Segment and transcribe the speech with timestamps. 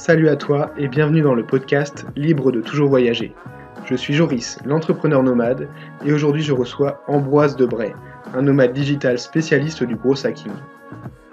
[0.00, 3.34] Salut à toi et bienvenue dans le podcast Libre de toujours voyager.
[3.84, 5.68] Je suis Joris, l'entrepreneur nomade,
[6.06, 7.92] et aujourd'hui je reçois Ambroise Debray,
[8.32, 10.52] un nomade digital spécialiste du gros hacking.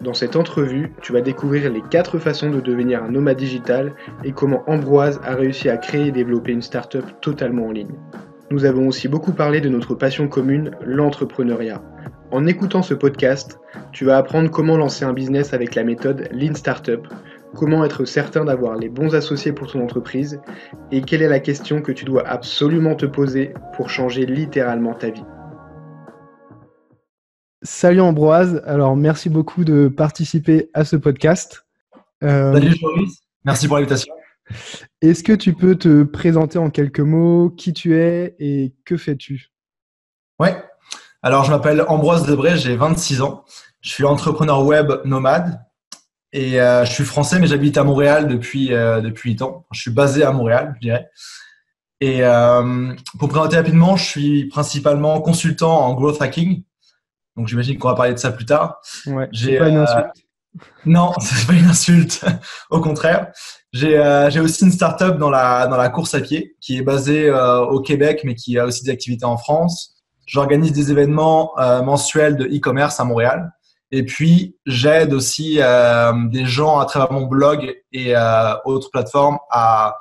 [0.01, 3.93] Dans cette entrevue, tu vas découvrir les 4 façons de devenir un nomade digital
[4.25, 7.95] et comment Ambroise a réussi à créer et développer une startup totalement en ligne.
[8.51, 11.81] Nous avons aussi beaucoup parlé de notre passion commune, l'entrepreneuriat.
[12.31, 13.61] En écoutant ce podcast,
[13.93, 17.07] tu vas apprendre comment lancer un business avec la méthode Lean Startup,
[17.55, 20.41] comment être certain d'avoir les bons associés pour ton entreprise
[20.91, 25.09] et quelle est la question que tu dois absolument te poser pour changer littéralement ta
[25.09, 25.23] vie.
[27.63, 31.65] Salut Ambroise, alors merci beaucoup de participer à ce podcast.
[32.23, 34.13] Euh, Salut Joris, merci pour l'invitation.
[35.01, 39.51] Est-ce que tu peux te présenter en quelques mots qui tu es et que fais-tu?
[40.39, 40.55] Ouais,
[41.21, 43.43] alors je m'appelle Ambroise Debray, j'ai 26 ans.
[43.81, 45.59] Je suis entrepreneur web nomade
[46.33, 49.65] et euh, je suis français, mais j'habite à Montréal depuis, euh, depuis 8 ans.
[49.71, 51.09] Je suis basé à Montréal, je dirais.
[51.99, 56.63] Et euh, pour présenter rapidement, je suis principalement consultant en growth hacking.
[57.35, 58.79] Donc j'imagine qu'on va parler de ça plus tard.
[59.05, 60.11] Ouais, j'ai pas une insulte.
[60.85, 62.25] Non, c'est pas une insulte.
[62.69, 63.31] Au contraire,
[63.71, 67.79] j'ai aussi une startup dans la dans la course à pied qui est basée au
[67.81, 70.03] Québec, mais qui a aussi des activités en France.
[70.25, 71.53] J'organise des événements
[71.83, 73.51] mensuels de e-commerce à Montréal.
[73.91, 79.37] Et puis, j'aide aussi euh, des gens à travers mon blog et euh, autres plateformes
[79.49, 79.97] à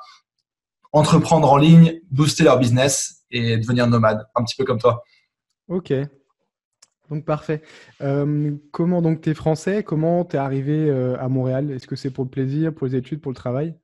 [0.91, 5.03] entreprendre en ligne, booster leur business et devenir nomade, un petit peu comme toi.
[5.69, 5.93] Ok.
[7.09, 7.61] Donc parfait.
[8.01, 9.83] Euh, comment donc tu es français?
[9.83, 11.71] Comment tu es arrivé à Montréal?
[11.71, 13.75] Est-ce que c'est pour le plaisir, pour les études, pour le travail?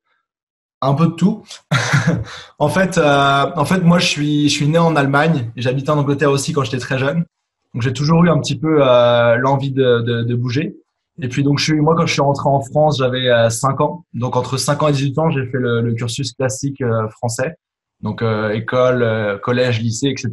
[0.82, 1.44] Un peu de tout.
[2.60, 5.52] en fait, en fait, moi je suis je suis né en Allemagne.
[5.56, 7.26] J'habitais en Angleterre aussi quand j'étais très jeune.
[7.74, 10.78] Donc j'ai toujours eu un petit peu euh, l'envie de, de, de, bouger.
[11.22, 13.82] Et puis donc je suis, moi quand je suis rentré en France, j'avais euh, 5
[13.82, 14.06] ans.
[14.14, 17.56] Donc entre 5 ans et 18 ans, j'ai fait le, le, cursus classique euh, français.
[18.02, 20.32] Donc euh, école, collège, lycée, etc.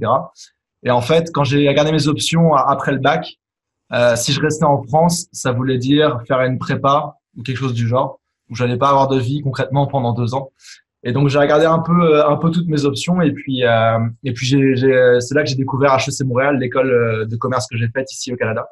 [0.82, 3.38] Et en fait, quand j'ai regardé mes options après le bac,
[4.16, 7.86] si je restais en France, ça voulait dire faire une prépa ou quelque chose du
[7.86, 10.50] genre, où j'allais pas avoir de vie concrètement pendant deux ans.
[11.02, 13.98] Et donc j'ai regardé un peu euh, un peu toutes mes options et puis euh,
[14.22, 14.74] et puis j'ai,
[15.20, 18.32] c'est là que j'ai découvert HEC Montréal, l'école euh, de commerce que j'ai faite ici
[18.32, 18.68] au Canada.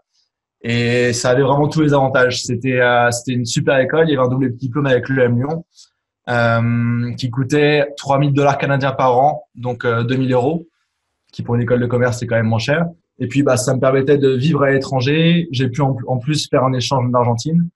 [0.61, 2.43] Et ça avait vraiment tous les avantages.
[2.43, 4.09] C'était euh, c'était une super école.
[4.09, 5.65] Il y avait un double diplôme avec l'EM Lyon
[6.29, 10.67] euh, qui coûtait 3000 dollars canadiens par an, donc 2000 euros,
[11.33, 12.87] qui pour une école de commerce c'est quand même moins cher.
[13.21, 15.49] Et puis bah ça me permettait de vivre à l'étranger.
[15.51, 17.71] J'ai pu en, en plus faire un échange en Argentine.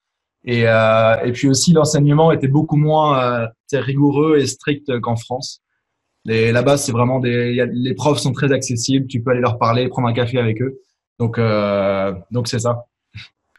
[0.45, 3.49] Et, euh, et puis aussi, l'enseignement était beaucoup moins
[3.79, 5.63] rigoureux et strict qu'en France.
[6.25, 9.07] Là-bas, c'est vraiment des, y a, les profs sont très accessibles.
[9.07, 10.79] Tu peux aller leur parler, prendre un café avec eux.
[11.19, 12.87] Donc, euh, donc c'est ça.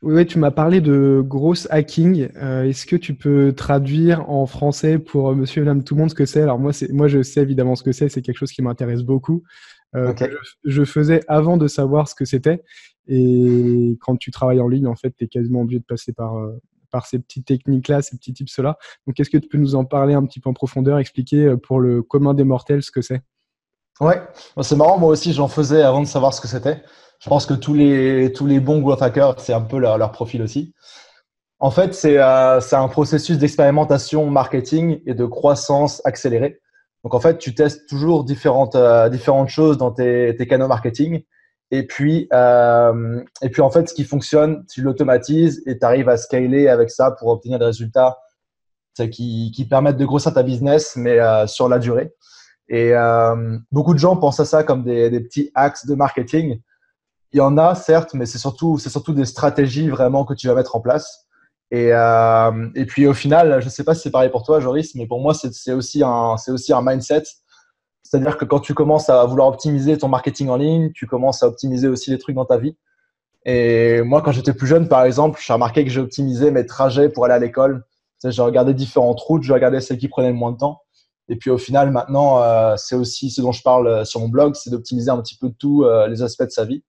[0.02, 2.30] Oui, oui, tu m'as parlé de grosse hacking.
[2.36, 6.02] Euh, Est-ce que tu peux traduire en français pour euh, monsieur et madame tout le
[6.02, 6.42] monde ce que c'est?
[6.42, 8.10] Alors moi, moi, je sais évidemment ce que c'est.
[8.10, 9.44] C'est quelque chose qui m'intéresse beaucoup.
[9.96, 10.30] Euh, okay.
[10.66, 12.64] je, je, faisais avant de savoir ce que c'était.
[13.08, 16.38] Et quand tu travailles en ligne, en fait, tu es quasiment obligé de passer par,
[16.38, 16.60] euh,
[16.94, 18.78] par ces petites techniques-là, ces petits tips-là.
[19.06, 21.58] Donc, est-ce que tu peux nous en parler un petit peu en profondeur, expliquer euh,
[21.58, 23.22] pour le commun des mortels ce que c'est?
[24.00, 24.22] Ouais,
[24.62, 26.82] c'est marrant, moi aussi j'en faisais avant de savoir ce que c'était.
[27.20, 30.42] Je pense que tous les, tous les bons growth hackers, c'est un peu leur, profil
[30.42, 30.74] aussi.
[31.60, 36.60] En fait, c'est euh, un processus d'expérimentation marketing et de croissance accélérée.
[37.04, 41.24] Donc en fait, tu testes toujours différentes, euh, différentes choses dans tes, tes canaux marketing
[41.76, 46.08] et puis, euh, et puis en fait, ce qui fonctionne, tu l'automatises et tu arrives
[46.08, 48.20] à scaler avec ça pour obtenir des résultats
[49.10, 52.14] qui, qui permettent de grossir ta business, mais euh, sur la durée.
[52.70, 56.62] Et euh, beaucoup de gens pensent à ça comme des, petits axes de marketing.
[57.32, 60.46] Il y en a, certes, mais c'est surtout, c'est surtout des stratégies vraiment que tu
[60.46, 61.26] vas mettre en place.
[61.72, 64.94] Et, et puis au final, je ne sais pas si c'est pareil pour toi, Joris,
[64.94, 67.24] mais pour moi, c'est aussi, un, aussi un mindset
[68.04, 71.48] c'est-à-dire que quand tu commences à vouloir optimiser ton marketing en ligne, tu commences à
[71.48, 72.76] optimiser aussi les trucs dans ta vie.
[73.46, 77.10] Et moi, quand j'étais plus jeune, par exemple, j'ai remarqué que j'ai optimisé mes trajets
[77.10, 77.84] pour aller à l'école.
[78.24, 80.82] J'ai regardé différentes routes, je regardais celles qui prenaient le moins de temps.
[81.30, 84.28] Et puis au final, maintenant, euh, c'est aussi ce dont je parle euh, sur mon
[84.28, 86.84] blog, c'est d'optimiser un petit peu tous euh, les aspects de sa vie,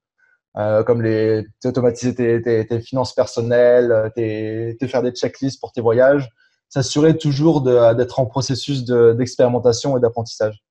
[0.57, 5.73] euh, comme les automatiser tes, tes, tes, finances personnelles, tes, te faire des checklists pour
[5.73, 6.29] tes voyages,
[6.69, 10.64] s'assurer toujours d'être en processus d'expérimentation et d'apprentissage.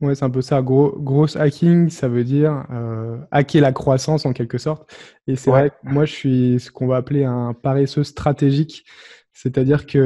[0.00, 0.60] Ouais, c'est un peu ça.
[0.60, 4.90] Gros, gros hacking, ça veut dire euh, hacker la croissance en quelque sorte.
[5.26, 5.60] Et c'est ouais.
[5.60, 8.84] vrai que moi, je suis ce qu'on va appeler un paresseux stratégique.
[9.34, 9.98] C'est-à-dire que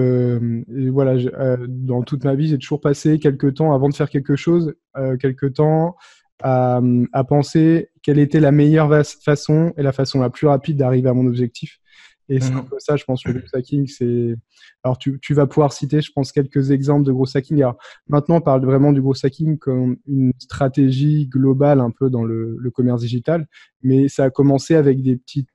[0.73, 3.95] euh, voilà, je, euh, dans toute ma vie, j'ai toujours passé quelques temps avant de
[3.95, 5.97] faire quelque chose, euh, quelques temps
[6.43, 6.81] à,
[7.13, 8.91] à, penser quelle était la meilleure
[9.23, 11.79] façon et la façon la plus rapide d'arriver à mon objectif.
[12.29, 13.87] Et c'est un peu ça, je pense, le gros hacking.
[13.87, 14.35] C'est...
[14.83, 17.57] Alors, tu, tu, vas pouvoir citer, je pense, quelques exemples de gros hacking.
[17.59, 17.77] Alors,
[18.07, 22.57] maintenant, on parle vraiment du gros hacking comme une stratégie globale un peu dans le,
[22.59, 23.47] le commerce digital.
[23.83, 25.49] Mais ça a commencé avec des petites,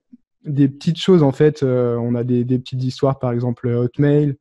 [0.45, 1.61] des petites choses, en fait.
[1.61, 4.35] Euh, on a des, des, petites histoires, par exemple, Hotmail.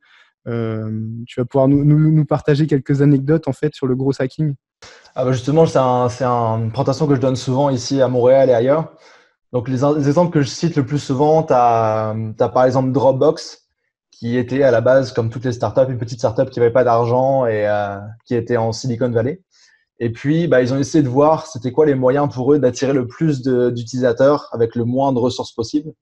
[0.49, 0.91] Euh,
[1.27, 4.55] tu vas pouvoir nous, nous, nous, partager quelques anecdotes, en fait, sur le gros hacking.
[5.15, 8.49] Ah bah justement, c'est un, un, une présentation que je donne souvent ici à Montréal
[8.49, 8.95] et ailleurs.
[9.53, 13.69] Donc, les, exemples que je cite le plus souvent, tu as, par exemple Dropbox,
[14.11, 16.85] qui était à la base, comme toutes les startups, une petite startup qui n'avait pas
[16.85, 19.43] d'argent et euh, qui était en Silicon Valley.
[19.99, 22.93] Et puis, bah, ils ont essayé de voir c'était quoi les moyens pour eux d'attirer
[22.93, 25.93] le plus d'utilisateurs avec le moins de ressources possible.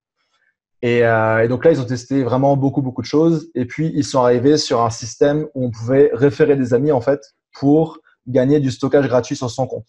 [0.83, 3.51] Et, euh, et, donc là, ils ont testé vraiment beaucoup, beaucoup de choses.
[3.55, 7.01] Et puis, ils sont arrivés sur un système où on pouvait référer des amis, en
[7.01, 7.21] fait,
[7.53, 9.89] pour gagner du stockage gratuit sur son compte.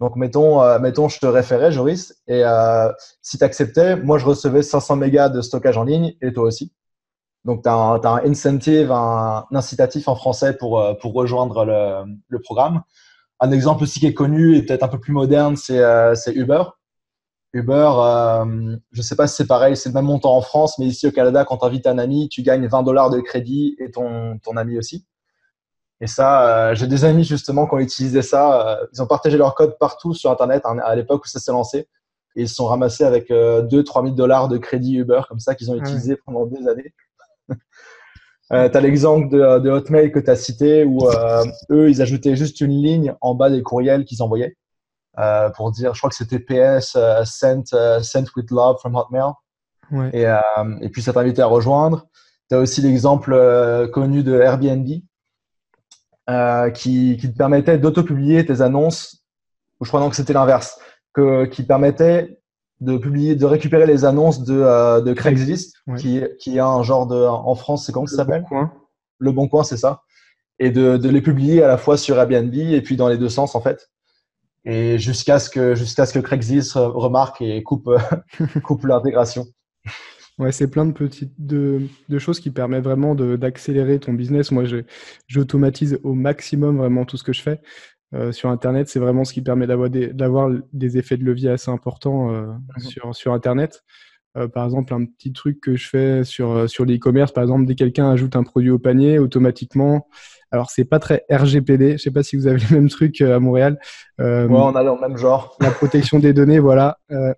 [0.00, 4.26] Donc, mettons, euh, mettons, je te référais, Joris, et euh, si tu acceptais, moi, je
[4.26, 6.72] recevais 500 mégas de stockage en ligne et toi aussi.
[7.44, 11.64] Donc, tu as, un incentive, un, incitatif en français pour, euh, rejoindre
[12.28, 12.82] le, programme.
[13.40, 15.76] Un exemple aussi qui est connu et peut-être un peu plus moderne, c'est
[16.34, 16.64] Uber.
[17.52, 17.90] Uber,
[18.92, 21.06] je ne sais pas si c'est pareil, c'est le même montant en France, mais ici
[21.06, 24.38] au Canada, quand tu invites un ami, tu gagnes 20 dollars de crédit et ton
[24.56, 25.06] ami aussi.
[26.00, 28.68] Et ça, euh, j'ai des amis justement qui ont utilisé ça.
[28.68, 31.52] Euh, ils ont partagé leur code partout sur Internet hein, à l'époque où ça s'est
[31.52, 31.88] lancé.
[32.36, 35.70] Et ils se sont ramassés avec 2-3 000 dollars de crédit Uber comme ça qu'ils
[35.70, 36.92] ont utilisé pendant des années.
[38.52, 40.98] euh, tu as l'exemple de, de, Hotmail que tu as cité où
[41.70, 44.54] eux, ils ajoutaient juste une ligne en bas des courriels qu'ils envoyaient
[45.18, 49.32] euh, pour dire, je crois que c'était PS sent, sent with love from Hotmail.
[49.90, 50.10] Ouais.
[50.12, 50.38] Et, euh,
[50.80, 52.06] et, puis ça t'invitait à rejoindre.
[52.50, 54.86] Tu as aussi l'exemple euh, connu de Airbnb
[56.74, 59.24] qui, qui, te permettait d'auto-publier tes annonces.
[59.80, 60.78] Je crois non que c'était l'inverse,
[61.12, 62.38] que, qui permettait
[62.80, 67.16] de publier, de récupérer les annonces de, de Craigslist, qui, qui est un genre de,
[67.16, 68.68] en France, c'est comment ça s'appelle bon
[69.18, 70.02] Le Bon Coin, c'est ça.
[70.58, 73.28] Et de, de les publier à la fois sur Airbnb et puis dans les deux
[73.28, 73.90] sens en fait
[74.66, 77.88] et jusqu'à ce que jusqu'à ce que Craigslist remarque et coupe
[78.64, 79.46] coupe l'intégration.
[80.38, 84.52] Ouais, c'est plein de petites de, de, choses qui permettent vraiment d'accélérer ton business.
[84.52, 84.64] Moi,
[85.28, 87.60] j'automatise au maximum vraiment tout ce que je fais
[88.14, 88.88] euh, sur Internet.
[88.88, 93.14] C'est vraiment ce qui permet d'avoir des, effets de levier assez importants euh, mmh sur,
[93.14, 93.82] sur Internet.
[94.36, 97.74] Euh, par exemple, un petit truc que je fais sur, sur l'e-commerce, par exemple, dès
[97.74, 100.06] que quelqu'un ajoute un produit au panier, automatiquement,
[100.52, 101.92] alors, c'est pas très RGPD.
[101.92, 103.78] Je sais pas si vous avez le même truc à Montréal.
[104.20, 105.56] Euh, ouais, on a le même genre.
[105.60, 106.98] La protection des données, voilà.
[107.10, 107.34] Euh,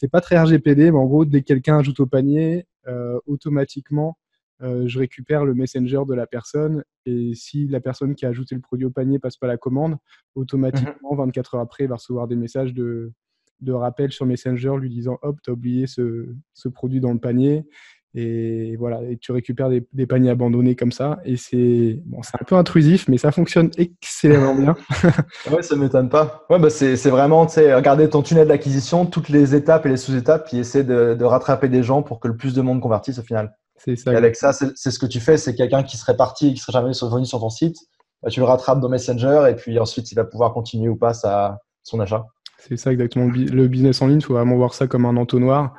[0.00, 4.16] c'est pas très RGPD, mais en gros, dès que quelqu'un ajoute au panier, euh, automatiquement,
[4.62, 6.84] euh, je récupère le messenger de la personne.
[7.04, 9.98] Et si la personne qui a ajouté le produit au panier passe pas la commande,
[10.34, 13.12] automatiquement, 24 heures après, il va recevoir des messages de,
[13.60, 17.20] de rappel sur Messenger lui disant Hop, tu as oublié ce, ce produit dans le
[17.20, 17.66] panier.
[18.14, 21.20] Et voilà, et tu récupères des, des paniers abandonnés comme ça.
[21.24, 24.76] Et c'est bon, un peu intrusif, mais ça fonctionne excellemment bien.
[25.52, 26.44] ouais, ça m'étonne pas.
[26.50, 29.96] Ouais, bah c'est vraiment, tu sais, regarder ton tunnel d'acquisition, toutes les étapes et les
[29.96, 33.18] sous-étapes, puis essayer de, de, rattraper des gens pour que le plus de monde convertisse
[33.20, 33.54] au final.
[33.76, 34.12] C'est ça.
[34.12, 36.58] Et avec ça, c'est ce que tu fais, c'est quelqu'un qui serait parti et qui
[36.58, 37.76] serait jamais revenu sur ton site,
[38.22, 41.14] bah, tu le rattrapes dans Messenger et puis ensuite il va pouvoir continuer ou pas
[41.14, 42.26] sa, son achat.
[42.58, 43.30] C'est ça exactement.
[43.32, 45.74] Le business en ligne, il faut vraiment voir ça comme un entonnoir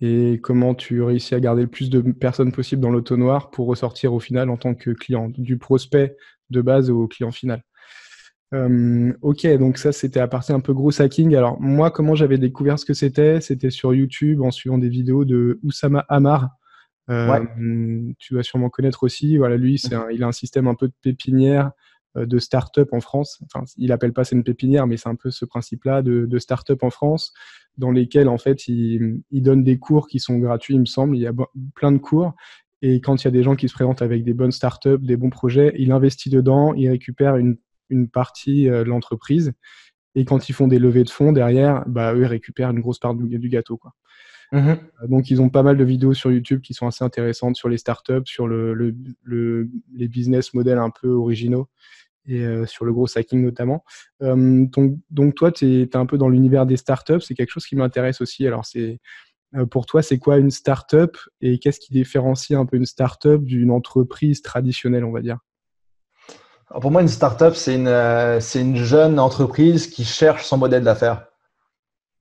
[0.00, 4.12] et comment tu réussis à garder le plus de personnes possible dans l'auto-noir pour ressortir
[4.12, 6.16] au final en tant que client, du prospect
[6.50, 7.62] de base au client final.
[8.52, 11.34] Euh, ok, donc ça c'était à partir un peu gros hacking.
[11.34, 13.40] Alors moi, comment j'avais découvert ce que c'était?
[13.40, 16.50] C'était sur YouTube en suivant des vidéos de Oussama Hamar.
[17.10, 18.14] Euh, ouais.
[18.18, 19.36] Tu vas sûrement connaître aussi.
[19.36, 21.72] Voilà, lui, c'est un, il a un système un peu de pépinière
[22.16, 23.42] euh, de start-up en France.
[23.44, 26.38] Enfin, il appelle pas ça une pépinière, mais c'est un peu ce principe-là de, de
[26.38, 27.32] start-up en France
[27.78, 31.16] dans lesquels en fait il, il, donne des cours qui sont gratuits, il me semble.
[31.16, 31.32] Il y a
[31.74, 32.34] plein de cours.
[32.82, 35.16] Et quand il y a des gens qui se présentent avec des bonnes startups, des
[35.16, 37.56] bons projets, il investit dedans, il récupère une,
[37.88, 39.52] une partie euh, de l'entreprise.
[40.14, 42.98] Et quand ils font des levées de fonds derrière, bah, eux, ils récupèrent une grosse
[42.98, 43.76] part du, du gâteau.
[43.76, 43.94] Quoi.
[44.52, 44.74] Mmh.
[45.08, 47.78] Donc, ils ont pas mal de vidéos sur YouTube qui sont assez intéressantes sur les
[47.78, 51.68] startups, sur le, le, le les business models un peu originaux
[52.26, 53.84] et euh, sur le gros hacking notamment.
[54.22, 57.20] Euh, donc, donc, toi, tu es, un peu dans l'univers des startups.
[57.20, 58.46] C'est quelque chose qui m'intéresse aussi.
[58.46, 59.00] Alors, c'est
[59.54, 63.44] euh, pour toi, c'est quoi une startup et qu'est-ce qui différencie un peu une startup
[63.44, 65.38] d'une entreprise traditionnelle, on va dire?
[66.80, 71.26] Pour moi, une startup, c'est une, c'est une jeune entreprise qui cherche son modèle d'affaires.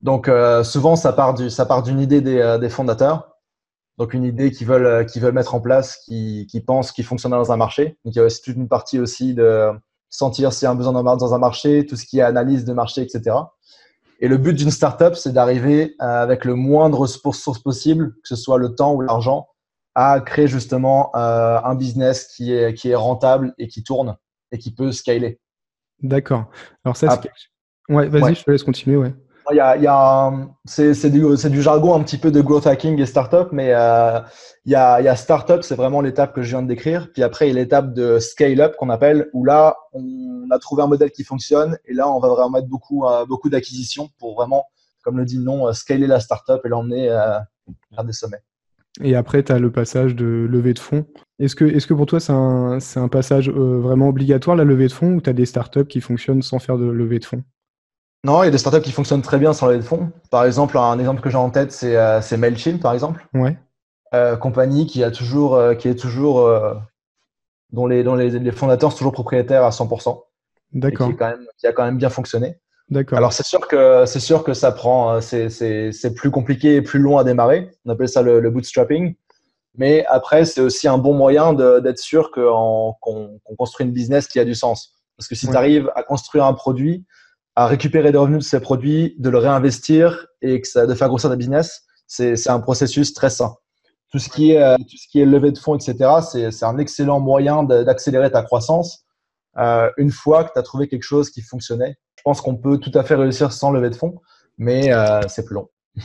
[0.02, 0.30] Donc,
[0.64, 1.48] souvent, ça part, du,
[1.86, 3.34] d'une idée des, des fondateurs.
[3.98, 7.32] Donc une idée qu'ils veulent, qu'ils veulent mettre en place, qui, qui pensent qu'il fonctionne
[7.32, 7.98] dans un marché.
[8.04, 9.72] Donc il y a aussi toute une partie aussi de
[10.14, 12.74] sentir s'il y a un besoin dans un marché, tout ce qui est analyse de
[12.74, 13.36] marché, etc.
[14.20, 18.60] Et le but d'une startup, c'est d'arriver avec le moindre ressources possible, que ce soit
[18.60, 19.48] le temps ou l'argent,
[19.96, 24.16] à créer justement un business qui est, qui est rentable et qui tourne
[24.52, 25.42] et qui peut scaler.
[26.02, 26.46] D'accord.
[26.86, 27.32] Alors ça, c'est...
[27.94, 29.14] Ouais, vas-y, je te laisse continuer, ouais.
[29.52, 30.32] Il y a,
[30.66, 34.20] c'est, du, jargon un petit peu de growth hacking et startup, mais euh,
[34.66, 37.12] il, y a, startup, c'est vraiment l'étape que je viens de décrire.
[37.12, 40.60] Puis après, il y a l'étape de scale up qu'on appelle, où là, on a
[40.60, 44.10] trouvé un modèle qui fonctionne et là, on va vraiment mettre beaucoup, euh, beaucoup d'acquisitions
[44.18, 44.66] pour vraiment,
[45.04, 48.42] comme le dit le nom, euh, scaler la startup et l'emmener vers des sommets.
[49.02, 51.06] Et après, tu as le passage de levée de fonds.
[51.40, 54.94] Est-ce que, est que pour toi, c'est un, un, passage vraiment obligatoire, la levée de
[54.94, 57.44] fonds, ou tu as des startups qui fonctionnent sans faire de levée de fonds?
[58.24, 60.12] Non, il y a des startups qui fonctionnent très bien sans levée de fonds.
[60.32, 63.28] Par exemple, un exemple que j'ai en tête, c'est euh, Mailchimp, par exemple.
[63.34, 63.58] Ouais.
[64.14, 66.76] Euh, compagnie qui a toujours, euh, qui est toujours, euh,
[67.72, 70.22] dont, les, dont les, les, fondateurs sont toujours propriétaires à 100%.
[70.74, 71.10] D'accord.
[71.10, 71.16] Qui,
[71.58, 72.60] qui, a quand même bien fonctionné.
[72.90, 73.18] D'accord.
[73.18, 77.18] Alors c'est sûr que c'est sûr que ça prend, c'est plus compliqué et plus long
[77.18, 77.72] à démarrer.
[77.86, 79.16] On appelle ça le, bootstrapping.
[79.76, 82.96] Mais après, c'est aussi un bon moyen d'être sûr qu'on
[83.58, 84.94] construit une business qui a du sens.
[85.18, 87.06] Parce que si tu arrives à construire un produit
[87.56, 91.08] à récupérer des revenus de ces produits, de le réinvestir et que ça, de faire
[91.08, 93.56] grossir des business, c'est un processus très sain.
[94.12, 96.78] Tout ce qui est, euh, tout ce qui est levée de fonds, etc., c'est un
[96.78, 99.06] excellent moyen d'accélérer ta croissance
[99.58, 101.96] euh, une fois que tu as trouvé quelque chose qui fonctionnait.
[102.18, 104.16] Je pense qu'on peut tout à fait réussir sans lever de fonds,
[104.58, 105.70] mais euh, c'est plus long.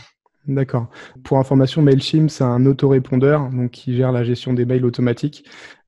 [0.46, 0.86] D'accord.
[1.22, 5.44] Pour information, MailChimp, c'est un autorépondeur donc, qui gère la gestion des mails automatiques.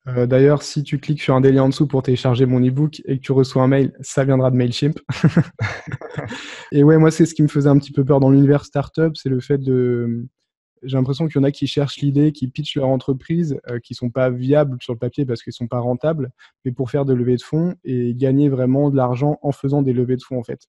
[0.08, 3.02] Euh, d'ailleurs, si tu cliques sur un des liens en dessous pour télécharger mon ebook
[3.04, 4.98] et que tu reçois un mail, ça viendra de Mailchimp.
[6.72, 9.16] et ouais, moi, c'est ce qui me faisait un petit peu peur dans l'univers startup,
[9.16, 10.26] c'est le fait de.
[10.82, 13.78] J'ai l'impression qu'il y en a qui cherchent l'idée, qui pitchent leur entreprise, qui euh,
[13.80, 16.30] qui sont pas viables sur le papier parce qu'ils sont pas rentables,
[16.64, 19.92] mais pour faire de levées de fonds et gagner vraiment de l'argent en faisant des
[19.92, 20.68] levées de fonds en fait.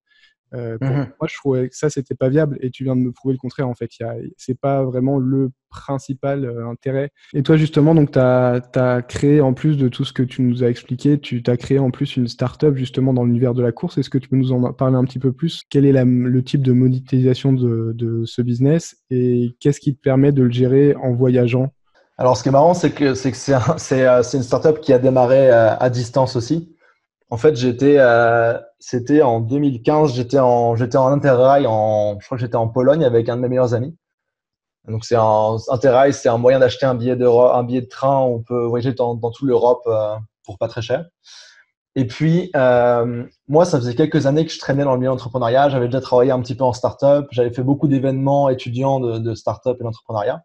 [0.53, 3.01] Euh, pour mmh Moi, je trouvais que ça, c'était pas viable et tu viens de
[3.01, 3.67] me prouver le contraire.
[3.67, 3.89] En fait,
[4.37, 7.11] c'est pas vraiment le principal euh, intérêt.
[7.33, 10.63] Et toi, justement, donc, tu as, créé, en plus de tout ce que tu nous
[10.63, 13.97] as expliqué, tu as créé en plus une startup justement dans l'univers de la course.
[13.97, 15.61] Est-ce que tu peux nous en parler un petit peu plus?
[15.69, 18.97] Quel est le type de monétisation de, de ce business?
[19.09, 21.71] Et qu'est-ce qui te permet de le gérer en voyageant?
[22.17, 23.33] Alors, ce qui est marrant, c'est que c'est
[23.77, 26.75] c'est euh, une startup qui a démarré à distance aussi.
[27.31, 32.37] En fait, j'étais, euh, c'était en 2015, j'étais en, j'étais en interrail, en, je crois
[32.37, 33.95] que j'étais en Pologne avec un de mes meilleurs amis.
[34.87, 38.17] Donc c'est un interrail, c'est un moyen d'acheter un billet de, un billet de train.
[38.19, 41.05] On peut voyager dans, dans toute l'Europe euh, pour pas très cher.
[41.95, 45.69] Et puis euh, moi, ça faisait quelques années que je traînais dans le milieu entrepreneuriat.
[45.69, 47.27] J'avais déjà travaillé un petit peu en start-up.
[47.31, 50.43] J'avais fait beaucoup d'événements étudiants de, de start-up et d'entrepreneuriat.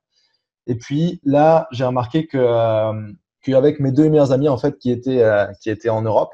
[0.66, 2.92] Et puis là, j'ai remarqué que euh,
[3.42, 6.32] qu'avec mes deux meilleurs amis en fait qui étaient euh, qui étaient en Europe,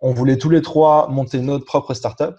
[0.00, 2.36] on voulait tous les trois monter notre propre startup.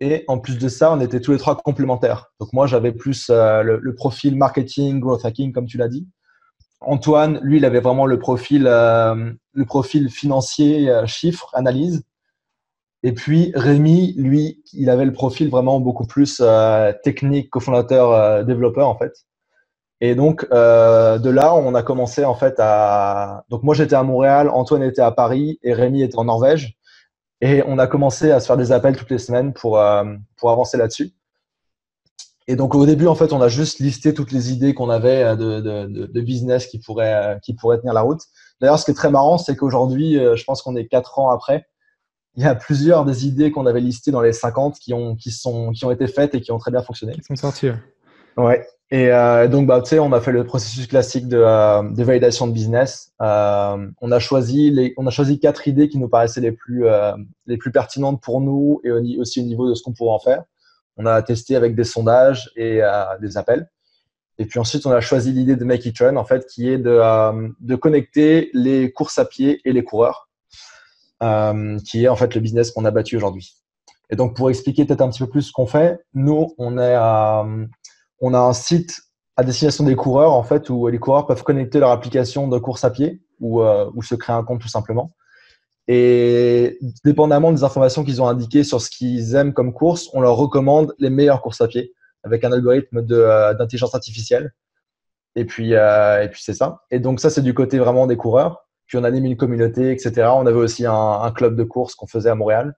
[0.00, 2.32] Et en plus de ça, on était tous les trois complémentaires.
[2.40, 6.06] Donc moi, j'avais plus euh, le, profil marketing, growth hacking, comme tu l'as dit.
[6.80, 12.04] Antoine, lui, il avait vraiment le profil, euh, le profil financier, euh, chiffres, analyse.
[13.02, 16.42] Et puis Rémi, lui, il avait le profil vraiment beaucoup plus
[17.04, 19.12] technique, cofondateur, développeur en fait.
[20.00, 23.44] Et donc de là, on a commencé en fait à.
[23.50, 26.77] Donc moi, j'étais à Montréal, Antoine était à Paris et Rémi était en Norvège.
[27.40, 30.04] Et on a commencé à se faire des appels toutes les semaines pour, euh,
[30.36, 31.12] pour avancer là-dessus.
[32.48, 35.22] Et donc au début, en fait, on a juste listé toutes les idées qu'on avait
[35.22, 38.22] euh, de, de, de, business qui pourraient, euh, qui pourraient tenir la route.
[38.60, 41.68] D'ailleurs, ce qui est très marrant, c'est qu'aujourd'hui, je pense qu'on est quatre ans après,
[42.34, 45.30] il y a plusieurs des idées qu'on avait listées dans les 50 qui ont, qui,
[45.30, 47.12] sont, qui ont été faites et qui ont très bien fonctionné.
[47.12, 47.70] Qui sont sorties.
[48.38, 48.64] Ouais.
[48.90, 52.46] Et euh, donc, bah, tu sais, on a fait le processus classique de, euh, validation
[52.46, 53.12] de business.
[53.20, 56.86] Euh, on a choisi on a choisi quatre idées qui nous paraissaient les plus,
[57.46, 60.44] les plus pertinentes pour nous et aussi au niveau de ce qu'on pourrait en faire.
[60.96, 62.80] On a testé avec des sondages et
[63.20, 63.68] des appels.
[64.38, 66.78] Et puis ensuite, on a choisi l'idée de Make It Run, en fait, qui est
[66.78, 70.28] de, de connecter les courses à pied et les coureurs,
[71.84, 73.54] qui est en fait le business qu'on a battu aujourd'hui.
[74.10, 76.96] Et donc, pour expliquer peut-être un petit peu plus ce qu'on fait, nous, on est
[78.20, 79.00] on a un site
[79.36, 82.84] à destination des coureurs, en fait, où les coureurs peuvent connecter leur application de course
[82.84, 85.12] à pied ou, euh, ou se créer un compte tout simplement.
[85.86, 90.36] Et dépendamment des informations qu'ils ont indiquées sur ce qu'ils aiment comme course, on leur
[90.36, 91.94] recommande les meilleures courses à pied
[92.24, 94.52] avec un algorithme euh, d'intelligence artificielle.
[95.36, 96.82] Et puis, euh, et puis c'est ça.
[96.90, 98.66] Et donc ça, c'est du côté vraiment des coureurs.
[98.86, 100.28] Puis on anime une communauté, etc.
[100.34, 102.74] On avait aussi un, un club de course qu'on faisait à Montréal.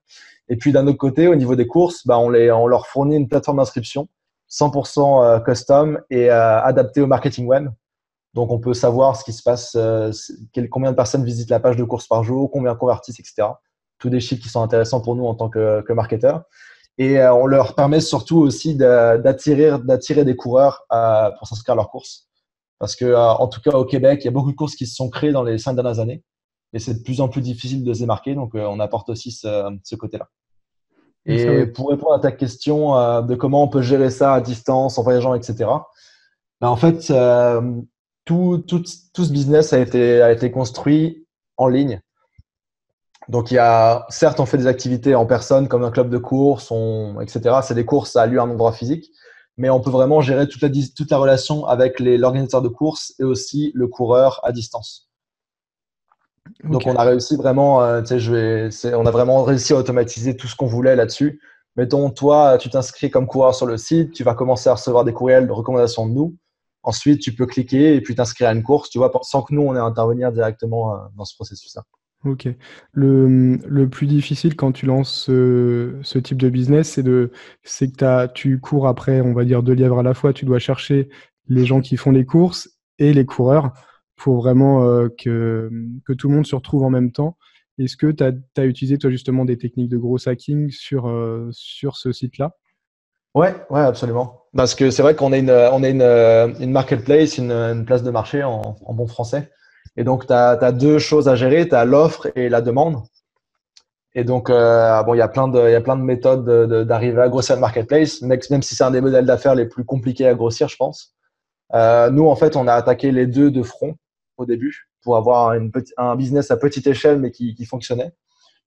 [0.48, 3.16] Et puis d'un autre côté, au niveau des courses, bah, on, les, on leur fournit
[3.16, 4.08] une plateforme d'inscription
[4.50, 7.68] 100% euh, custom et euh, adapté au marketing web.
[8.34, 10.12] Donc, on peut savoir ce qui se passe, euh,
[10.70, 13.48] combien de personnes visitent la page de course par jour, combien convertissent, etc.
[13.98, 16.42] Tous des chiffres qui sont intéressants pour nous en tant que, que marketeurs.
[16.98, 19.72] Et on leur permet surtout aussi d'attirer,
[20.24, 20.84] des coureurs
[21.38, 22.28] pour s'inscrire à leurs courses.
[22.78, 24.96] Parce que, en tout cas, au Québec, il y a beaucoup de courses qui se
[24.96, 26.22] sont créées dans les cinq dernières années.
[26.74, 28.34] Et c'est de plus en plus difficile de se démarquer.
[28.34, 30.28] Donc, on apporte aussi ce, ce côté-là.
[31.26, 35.02] Et pour répondre à ta question de comment on peut gérer ça à distance, en
[35.02, 35.70] voyageant, etc.
[36.60, 37.12] Ben, en fait,
[38.24, 42.00] tout, tout, tout, ce business a été, a été construit en ligne.
[43.28, 46.18] Donc, il y a, certes, on fait des activités en personne comme un club de
[46.18, 47.56] course, on, etc.
[47.62, 49.10] C'est des courses à lieu à un endroit physique,
[49.56, 53.24] mais on peut vraiment gérer toute la, toute la relation avec l'organisateur de course et
[53.24, 55.09] aussi le coureur à distance.
[56.64, 60.46] Donc, on a réussi vraiment, euh, je vais, on a vraiment réussi à automatiser tout
[60.46, 61.40] ce qu'on voulait là-dessus.
[61.76, 65.12] Mettons, toi, tu t'inscris comme coureur sur le site, tu vas commencer à recevoir des
[65.12, 66.36] courriels de recommandations de nous.
[66.82, 69.62] Ensuite, tu peux cliquer et puis t'inscrire à une course, tu vois, sans que nous,
[69.62, 71.82] on ait à intervenir directement euh, dans ce processus-là.
[72.24, 72.48] Ok.
[72.92, 77.30] Le, le, plus difficile quand tu lances ce, ce type de business, c'est de,
[77.62, 80.32] c'est que as, tu cours après, on va dire, deux lièvres à la fois.
[80.34, 81.08] Tu dois chercher
[81.48, 83.72] les gens qui font les courses et les coureurs
[84.20, 85.70] pour vraiment euh, que,
[86.06, 87.36] que tout le monde se retrouve en même temps.
[87.78, 91.96] Est-ce que tu as, utilisé, toi, justement, des techniques de gros hacking sur, euh, sur
[91.96, 92.54] ce site-là?
[93.34, 94.42] Ouais, ouais, absolument.
[94.54, 98.42] Parce que c'est vrai qu'on est une, on une, une marketplace, une, place de marché
[98.42, 99.50] en, bon français.
[99.96, 101.66] Et donc, tu as, deux choses à gérer.
[101.66, 103.02] Tu as l'offre et la demande.
[104.14, 106.44] Et donc, euh, bon, il y a plein de, il y a plein de méthodes
[106.86, 110.26] d'arriver à grossir le marketplace, même si c'est un des modèles d'affaires les plus compliqués
[110.26, 111.14] à grossir, je pense.
[111.72, 113.94] Euh, nous, en fait, on a attaqué les deux de front
[114.40, 118.12] au début pour avoir une un business à petite échelle, mais qui, qui fonctionnait.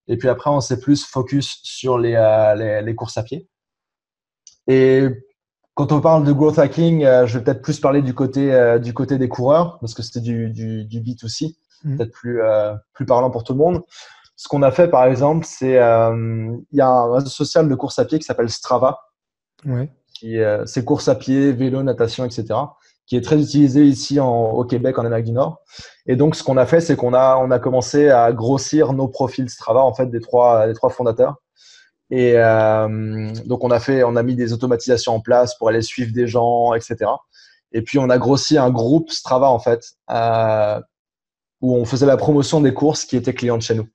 [0.07, 3.47] Et puis après, on s'est plus focus sur les, euh, les, les, courses à pied.
[4.67, 5.07] Et
[5.75, 8.79] quand on parle de growth hacking, euh, je vais peut-être plus parler du côté, euh,
[8.79, 11.97] du côté des coureurs, parce que c'était du, du, du, B2C, mmh.
[11.97, 12.41] peut-être plus,
[12.93, 13.81] plus parlant pour tout le monde.
[14.35, 17.99] Ce qu'on a fait, par exemple, c'est il y a un réseau social de course
[17.99, 18.99] à pied qui s'appelle Strava.
[19.65, 19.89] Ouais.
[20.65, 22.55] c'est course à pied, vélo, natation, etc.
[23.05, 25.61] qui est très utilisé ici au Québec, en Amérique du Nord.
[26.05, 29.07] Et donc, ce qu'on a fait, c'est qu'on a, on a commencé à grossir nos
[29.07, 31.35] profils Strava, en fait, des trois, des trois fondateurs.
[32.09, 35.81] Et euh, donc, on a fait, on a mis des automatisations en place pour aller
[35.81, 37.09] suivre des gens, etc.
[37.71, 40.79] Et puis, on a grossi un groupe Strava, en fait, euh,
[41.61, 43.87] où on faisait la promotion des courses qui étaient clients de chez nous.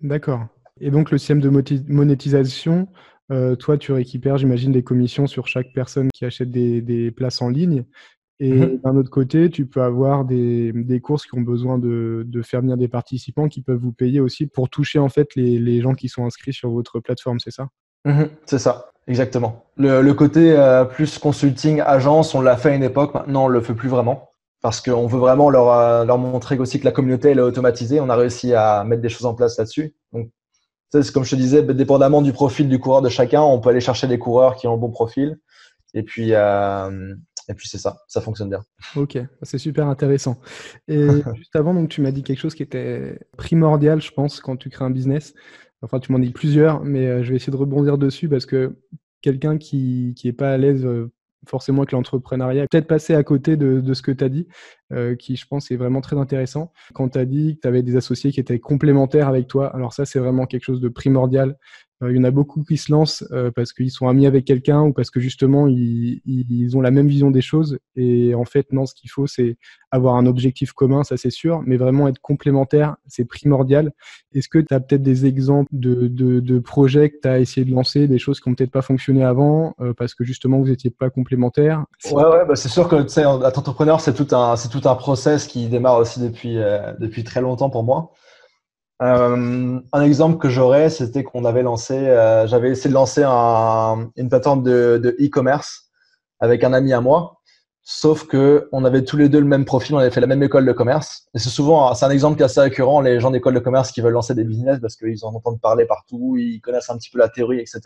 [0.00, 0.42] D'accord.
[0.80, 1.50] Et donc, le système de
[1.88, 2.88] monétisation,
[3.30, 7.48] euh, toi, tu récupères, j'imagine, des commissions sur chaque personne qui achète des places en
[7.48, 7.84] ligne.
[8.40, 12.24] Et mmh d'un autre côté, tu peux avoir des, des courses qui ont besoin de,
[12.26, 15.58] de, faire venir des participants qui peuvent vous payer aussi pour toucher en fait les,
[15.58, 17.68] les gens qui sont inscrits sur votre plateforme, c'est ça?
[18.06, 19.66] Mmh C'est ça, exactement.
[19.76, 23.48] Le, le côté euh, plus consulting, agence, on l'a fait à une époque, maintenant on
[23.48, 24.30] le fait plus vraiment.
[24.62, 28.00] Parce qu'on veut vraiment leur, euh, leur montrer aussi que la communauté elle est automatisée.
[28.00, 29.94] On a réussi à mettre des choses en place là-dessus.
[30.12, 30.30] Donc,
[30.90, 33.80] c'est comme je te disais, dépendamment du profil du coureur de chacun, on peut aller
[33.80, 35.38] chercher des coureurs qui ont le bon profil.
[35.94, 37.14] Et puis, euh,
[37.50, 38.62] et puis c'est ça, ça fonctionne bien.
[38.94, 40.40] Ok, c'est super intéressant.
[40.86, 44.56] Et juste avant, donc tu m'as dit quelque chose qui était primordial, je pense, quand
[44.56, 45.34] tu crées un business.
[45.82, 48.76] Enfin, tu m'en dis plusieurs, mais euh, je vais essayer de rebondir dessus parce que
[49.20, 51.10] quelqu'un qui n'est pas à l'aise euh,
[51.48, 54.46] forcément avec l'entrepreneuriat, peut-être passer à côté de, de ce que tu as dit,
[54.92, 56.72] euh, qui je pense est vraiment très intéressant.
[56.94, 59.92] Quand tu as dit que tu avais des associés qui étaient complémentaires avec toi, alors
[59.92, 61.56] ça c'est vraiment quelque chose de primordial.
[62.02, 64.44] Euh, il y en a beaucoup qui se lancent euh, parce qu'ils sont amis avec
[64.44, 67.78] quelqu'un ou parce que justement ils, ont la même vision des choses.
[67.96, 69.56] Et en fait, non, ce qu'il faut, c'est
[69.90, 73.92] avoir un objectif commun, ça c'est sûr, mais vraiment être complémentaire, c'est primordial.
[74.34, 78.06] Est-ce que tu as peut-être des exemples de, projets que tu as essayé de lancer,
[78.06, 81.10] des choses qui n'ont peut-être pas fonctionné avant euh, parce que justement vous n'étiez pas
[81.10, 81.84] complémentaires?
[82.10, 85.68] Ouais, ouais bah c'est sûr que tu sais, entrepreneur, c'est tout un, tout process qui
[85.68, 88.12] démarre aussi depuis très longtemps pour moi.
[89.02, 94.10] Euh, un exemple que j'aurais, c'était qu'on avait lancé, euh, j'avais essayé de lancer un,
[94.16, 95.90] une plateforme de e-commerce
[96.38, 97.40] avec un ami à moi.
[97.82, 100.42] Sauf que on avait tous les deux le même profil, on avait fait la même
[100.42, 101.28] école de commerce.
[101.34, 103.90] Et c'est souvent, c'est un exemple qui est assez récurrent, les gens d'école de commerce
[103.90, 107.10] qui veulent lancer des business parce qu'ils en entendent parler partout, ils connaissent un petit
[107.10, 107.80] peu la théorie, etc.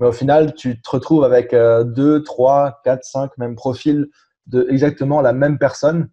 [0.00, 4.08] Mais au final, tu te retrouves avec euh, deux, trois, quatre, cinq mêmes profils
[4.48, 6.08] de exactement la même personne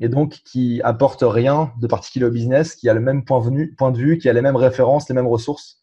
[0.00, 3.96] et donc qui apporte rien de particulier au business, qui a le même point, de
[3.96, 5.82] vue, qui a les mêmes références, les mêmes ressources.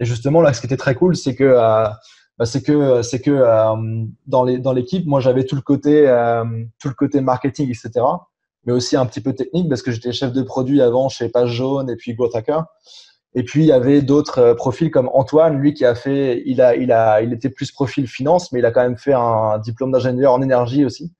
[0.00, 1.86] Et justement, là, ce qui était très cool, c'est que, euh,
[2.38, 6.08] bah, c'est que, c'est que euh, dans, les, dans l'équipe, moi, j'avais tout le côté,
[6.08, 6.44] euh,
[6.80, 8.04] tout le côté marketing, etc.,
[8.66, 11.50] mais aussi un petit peu technique parce que j'étais chef de produit avant chez Page
[11.50, 12.64] Jaune et puis Growth Hacker.
[13.34, 16.74] Et puis il y avait d'autres profils comme Antoine, lui qui a fait, il a,
[16.74, 19.92] il a, il était plus profil finance, mais il a quand même fait un diplôme
[19.92, 21.12] d'ingénieur en énergie aussi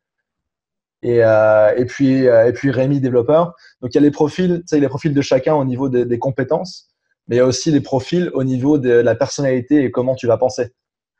[1.05, 3.55] et, euh, et puis euh, et puis Rémi développeur.
[3.81, 6.05] Donc il y a les profils, tu sais, les profils de chacun au niveau des,
[6.07, 6.89] des compétences.
[7.29, 10.27] mais il y a aussi les profils au niveau de la personnalité et comment tu
[10.27, 10.73] vas penser.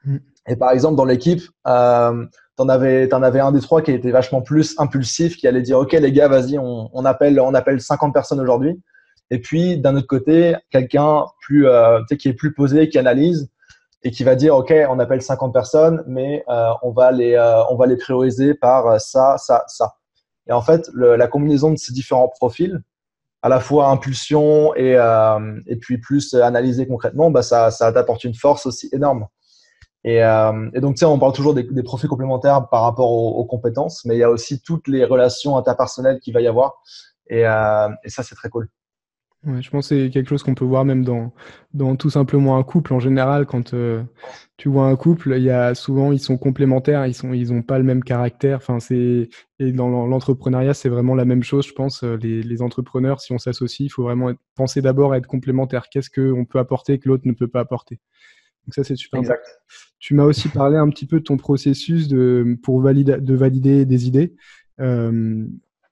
[0.05, 0.17] Mm.
[0.49, 4.11] Et par exemple, dans l'équipe, euh, t'en avais, en avais un des trois qui était
[4.11, 7.81] vachement plus impulsif, qui allait dire, OK, les gars, vas-y, on, on, appelle, on appelle
[7.81, 8.81] 50 personnes aujourd'hui.
[9.31, 13.49] Et puis, d'un autre côté, quelqu'un plus, euh, qui est plus posé, qui analyse
[14.05, 17.65] et qui va dire, OK, on appelle 50 personnes, mais euh, on, va les, euh,
[17.71, 19.97] on va les prioriser par ça, ça, ça.
[20.47, 22.83] Et en fait, la combinaison de ces différents profils,
[23.45, 28.25] à la fois impulsion et, euh, et puis plus analyser concrètement, bah, ça, ça t'apporte
[28.25, 29.27] une force aussi énorme.
[30.03, 34.07] Et, euh, donc, tu sais, on parle toujours des, profils complémentaires par rapport aux, compétences,
[34.07, 36.83] mais il y a aussi toutes les relations interpersonnelles qu'il va y avoir.
[37.33, 38.69] Euh, et ça, c'est très cool.
[39.47, 41.35] Ouais, je pense que c'est quelque chose qu'on peut voir même dans,
[41.75, 42.95] dans tout simplement un couple.
[42.95, 44.03] En général, quand euh,
[44.57, 47.61] tu vois un couple, il y a souvent ils sont complémentaires, ils sont ils ont
[47.61, 48.57] pas le même caractère.
[48.57, 49.29] Enfin, c'est
[49.59, 51.67] et dans l'entrepreneuriat, c'est vraiment la même chose.
[51.67, 55.19] Je pense les, les entrepreneurs, si on s'associe, il faut vraiment être, penser d'abord à
[55.19, 55.89] être complémentaire.
[55.91, 58.01] Qu'est-ce qu'on peut apporter que l'autre ne peut pas apporter?
[58.67, 59.21] Donc ça, c'est super.
[59.21, 59.45] Exact.
[59.99, 63.85] Tu m'as aussi parlé un petit peu de ton processus de pour valider de valider
[63.85, 64.37] des idées.
[64.81, 65.47] Euh,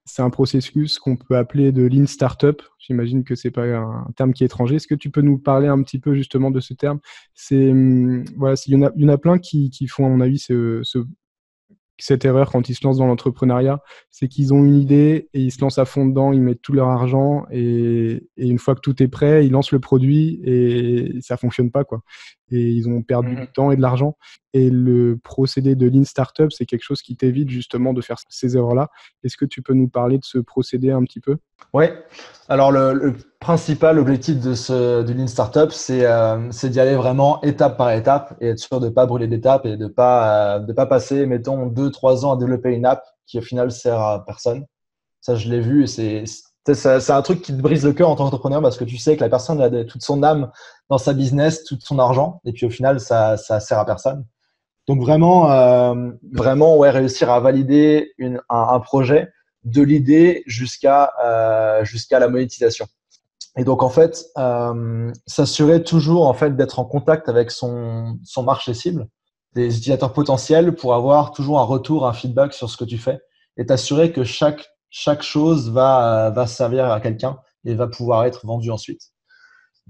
[0.04, 2.62] c'est un processus qu'on peut appeler de lean startup.
[2.78, 4.76] J'imagine que c'est pas un terme qui est étranger.
[4.76, 6.98] Est-ce que tu peux nous parler un petit peu justement de ce terme?
[7.34, 10.06] C'est hum, voilà, il y en a, il y en a plein qui, qui font
[10.06, 10.98] à mon avis ce, ce,
[11.98, 15.52] cette erreur quand ils se lancent dans l'entrepreneuriat, c'est qu'ils ont une idée et ils
[15.52, 18.80] se lancent à fond dedans, ils mettent tout leur argent et, et, une fois que
[18.80, 22.02] tout est prêt, ils lancent le produit et ça fonctionne pas quoi.
[22.50, 23.40] Et ils ont perdu mmh.
[23.40, 24.16] du temps et de l'argent.
[24.54, 28.56] Et le procédé de Lean Startup, c'est quelque chose qui t'évite justement de faire ces
[28.56, 28.88] erreurs-là.
[29.24, 31.38] Est-ce que tu peux nous parler de ce procédé un petit peu?
[31.72, 31.86] Oui.
[32.48, 37.76] Alors le, principal objectif de ce de Lean Startup, c'est euh, d'y aller vraiment étape
[37.76, 40.86] par étape et être sûr de ne pas brûler d'étapes et de pas euh, pas
[40.86, 44.64] passer, mettons, deux trois ans à développer une app qui au final sert à personne.
[45.20, 46.24] Ça, je l'ai vu et c'est
[46.74, 49.16] c'est un truc qui te brise le cœur en tant qu'entrepreneur parce que tu sais
[49.16, 50.50] que la personne a toute son âme
[50.88, 54.24] dans sa business, tout son argent, et puis au final, ça, ça sert à personne.
[54.88, 58.14] Donc vraiment, euh, vraiment, réussir à valider
[58.48, 59.28] un, projet
[59.64, 62.86] de l'idée jusqu'à euh, jusqu'à la monétisation.
[63.56, 68.74] Et donc en fait, euh, s'assurer toujours en fait d'être en contact avec son marché
[68.74, 69.06] cible,
[69.54, 73.20] des utilisateurs potentiels pour avoir toujours un retour, un feedback sur ce que tu fais,
[73.56, 78.46] et t'assurer que chaque chaque chose va, va servir à quelqu'un et va pouvoir être
[78.46, 79.12] vendu ensuite.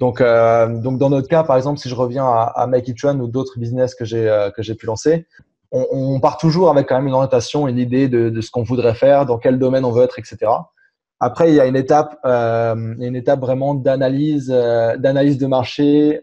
[0.03, 3.01] Donc, euh, donc dans notre cas, par exemple, si je reviens à, à Make It
[3.03, 5.29] Run ou d'autres business que j'ai euh, que j'ai pu lancer,
[5.71, 9.27] on, part toujours avec quand même une orientation, une idée de, ce qu'on voudrait faire,
[9.27, 10.51] dans quel domaine on veut être, etc.
[11.21, 16.21] Après, il y a une étape, euh, une étape vraiment d'analyse, d'analyse de marché,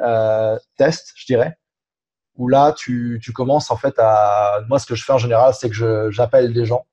[0.75, 1.55] test, je dirais,
[2.35, 4.59] où là, tu, tu commences en fait à.
[4.67, 6.83] Moi, ce que je fais en général, c'est que j'appelle des gens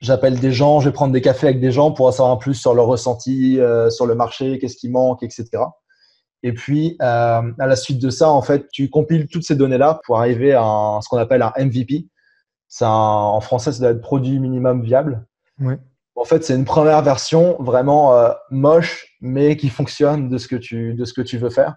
[0.00, 2.54] j'appelle des gens, je vais prendre des cafés avec des gens pour en savoir plus
[2.54, 5.62] sur leur ressenti, sur le marché, qu'est-ce qui manque, etc.
[6.44, 10.00] Et puis, euh, à la suite de ça, en fait, tu compiles toutes ces données-là
[10.04, 12.06] pour arriver à un, ce qu'on appelle un MVP.
[12.82, 15.26] En français, ça doit être produit minimum viable.
[16.16, 20.56] En fait, c'est une première version vraiment euh, moche, mais qui fonctionne de ce que
[20.56, 21.76] tu de ce que tu veux faire.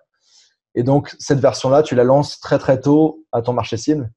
[0.75, 4.11] Et donc, cette version-là, tu la lances très très tôt à ton marché cible.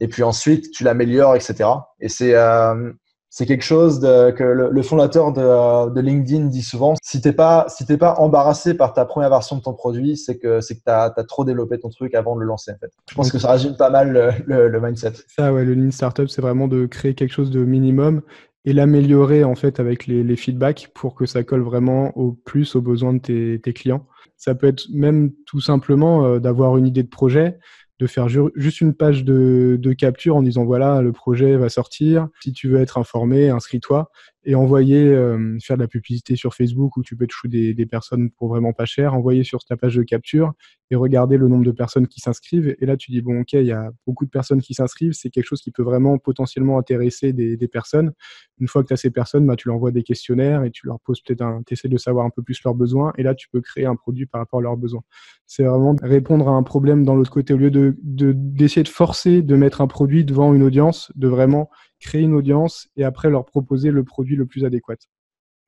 [0.00, 1.64] Et puis ensuite, tu l'améliores, etc.
[1.98, 2.92] Et c'est euh,
[3.30, 6.94] c'est quelque chose de, que le, le fondateur de, de, LinkedIn dit souvent.
[7.02, 10.38] Si t'es pas, si t'es pas embarrassé par ta première version de ton produit, c'est
[10.38, 12.72] que c'est que t'as as trop développé ton truc avant de le lancer.
[12.72, 15.12] En fait, je pense que ça résume pas mal le, le, le mindset.
[15.36, 18.22] Ça, ouais, le lean startup, c'est vraiment de créer quelque chose de minimum
[18.64, 22.76] et l'améliorer en fait avec les, les, feedbacks pour que ça colle vraiment au plus
[22.76, 24.06] aux besoins de tes, tes clients.
[24.36, 27.58] Ça peut être même tout simplement euh, d'avoir une idée de projet,
[27.98, 32.28] de faire juste une page de, capture en disant voilà le projet va sortir.
[32.40, 34.10] Si tu veux être informé inscris-toi
[34.48, 37.84] et envoyer euh, faire de la publicité sur Facebook où tu peux toucher des, des,
[37.84, 40.54] personnes pour vraiment pas cher envoyer sur ta page de capture
[40.90, 42.74] et regarder le nombre de personnes qui s'inscrivent.
[42.80, 45.28] Et là tu dis bon ok il y a beaucoup de personnes qui s'inscrivent c'est
[45.28, 48.12] quelque chose qui peut vraiment potentiellement intéresser des, personnes.
[48.58, 50.86] Une fois que tu as ces personnes bah, tu leur envoies des questionnaires et tu
[50.86, 53.34] leur poses peut-être un tu essaies de savoir un peu plus leurs besoins et là
[53.34, 55.02] tu peux créer un produit par rapport à leurs besoins.
[55.46, 57.52] C'est vraiment répondre à un problème dans l'autre côté.
[57.52, 61.28] Au lieu de d'essayer de, de forcer de mettre un produit devant une audience de
[61.28, 61.68] vraiment
[62.00, 64.96] créer une audience et après leur proposer le produit le plus adéquat.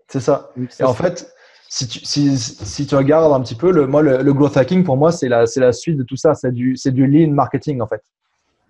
[0.09, 0.53] C'est ça.
[0.79, 1.33] Et en fait,
[1.69, 4.83] si tu, si, si tu regardes un petit peu, le, moi, le, le growth hacking,
[4.83, 6.35] pour moi, c'est la, la suite de tout ça.
[6.35, 8.03] C'est du, du lean marketing, en fait.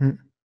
[0.01, 0.11] Mm.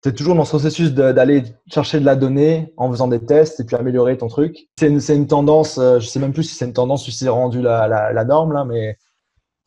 [0.04, 3.62] Tu es toujours dans ce processus d'aller chercher de la donnée en faisant des tests
[3.62, 4.68] et puis améliorer ton truc.
[4.78, 7.20] C'est une, une, tendance, euh, je sais même plus si c'est une tendance ou si
[7.20, 8.98] c'est rendu la, la, la, norme, là, mais,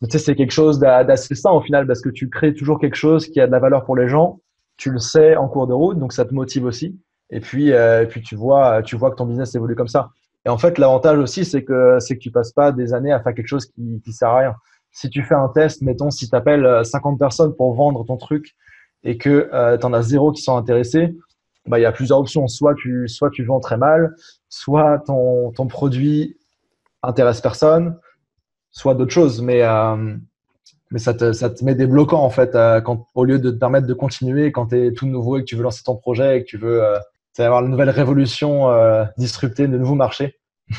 [0.02, 2.78] mais tu sais, c'est quelque chose d'assez sain au final parce que tu crées toujours
[2.78, 4.40] quelque chose qui a de la valeur pour les gens.
[4.76, 7.00] Tu le sais en cours de route, donc ça te motive aussi.
[7.30, 10.10] Et puis, euh, et puis tu vois, tu vois que ton business évolue comme ça.
[10.44, 13.20] Et en fait, l'avantage aussi, c'est que c'est que tu passes pas des années à
[13.20, 14.54] faire quelque chose qui, qui sert à rien.
[14.92, 18.54] si tu fais un test, mettons, si tu appelles 50 personnes pour vendre ton truc
[19.02, 21.16] et que tu en as zéro qui sont intéressés,
[21.66, 22.46] bah, il y a plusieurs options.
[22.48, 24.14] Soit tu, soit tu vends très mal,
[24.48, 26.36] soit ton, ton produit
[27.02, 27.98] intéresse personne,
[28.70, 29.42] soit d'autres choses.
[29.42, 30.16] Mais, euh,
[30.90, 33.50] mais ça te, ça te met des bloquants, en fait, euh, quand, au lieu de
[33.50, 35.96] te permettre de continuer quand tu es tout nouveau et que tu veux lancer ton
[35.96, 36.98] projet et que tu veux euh,
[37.44, 38.68] avoir une nouvelle révolution,
[39.18, 40.38] disrupter de nouveaux marchés.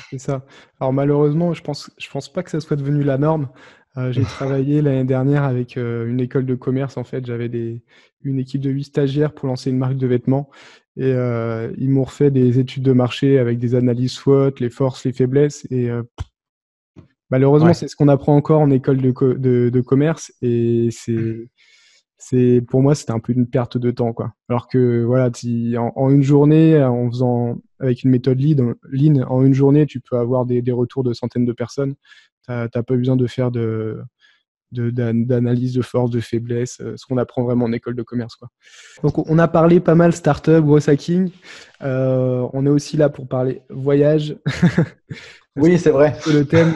[0.09, 0.45] C'est ça.
[0.79, 3.49] Alors malheureusement, je pense, je pense pas que ça soit devenu la norme.
[4.09, 6.97] j'ai travaillé l'année dernière avec une école de commerce.
[6.97, 7.83] En fait, j'avais des,
[8.21, 10.49] une équipe de huit stagiaires pour lancer une marque de vêtements.
[10.97, 15.13] Et ils m'ont refait des études de marché avec des analyses SWOT, les forces, les
[15.13, 15.65] faiblesses.
[15.71, 15.89] Et
[17.29, 21.49] Malheureusement, c'est ce qu'on apprend encore en école de, de, commerce et c'est
[22.17, 24.33] c'est pour moi c'était un peu une perte de temps quoi.
[24.49, 25.29] Alors que voilà,
[25.77, 30.45] en, une journée, en faisant avec une méthode lean, en une journée, tu peux avoir
[30.45, 31.95] des, des retours de centaines de personnes.
[32.47, 34.01] Tu n'as pas besoin de faire de
[34.71, 38.35] d'analyse de, force, de faiblesse, euh, ce qu'on apprend vraiment en école de commerce.
[38.35, 38.49] Quoi.
[39.01, 41.31] Donc on a parlé pas mal startup, gros hacking.
[41.83, 44.35] Euh, on est aussi là pour parler voyage.
[45.57, 46.15] oui, c'est vrai.
[46.31, 46.73] Le thème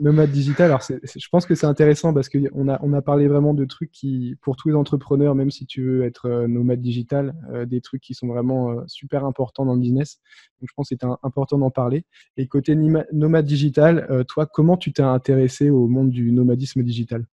[0.00, 0.66] nomade digital.
[0.66, 3.90] Alors je pense que c'est intéressant parce qu'on a, on a parlé vraiment de trucs
[3.90, 7.34] qui, pour tous les entrepreneurs, même si tu veux être euh, nomade digital,
[7.66, 10.20] des trucs qui sont vraiment super importants dans le business.
[10.60, 12.04] Donc je pense que c'est important d'en parler.
[12.36, 12.76] Et côté
[13.12, 17.26] nomade digital, toi, comment tu t'es intéressé au monde du nomadisme digital?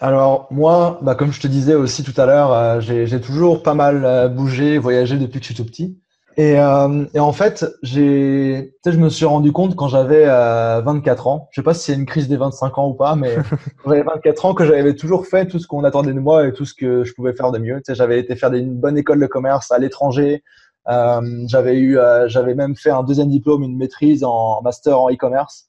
[0.00, 3.74] Alors moi, bah, comme je te disais aussi tout à l'heure, euh, j'ai toujours pas
[3.74, 5.98] mal euh, bougé, voyagé depuis que je suis tout petit.
[6.38, 11.48] Et, euh, et en fait, j'ai, je me suis rendu compte quand j'avais 24 ans,
[11.50, 13.34] je sais pas si c'est une crise des 25 ans ou pas, mais
[13.82, 16.52] quand j'avais 24 ans que j'avais toujours fait tout ce qu'on attendait de moi et
[16.52, 17.82] tout ce que je pouvais faire de mieux.
[17.88, 20.44] J'avais été faire une bonne école de commerce à l'étranger.
[20.86, 25.68] j'avais eu, j'avais même fait un deuxième diplôme, une maîtrise en master en e-commerce.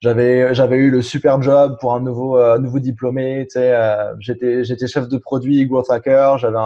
[0.00, 3.46] J'avais j'avais eu le super job pour un nouveau euh, nouveau diplômé.
[3.50, 6.38] Tu sais, euh, j'étais j'étais chef de produit, growth hacker.
[6.38, 6.58] J'avais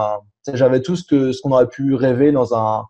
[0.53, 2.85] j'avais tout ce que ce qu'on aurait pu rêver dans un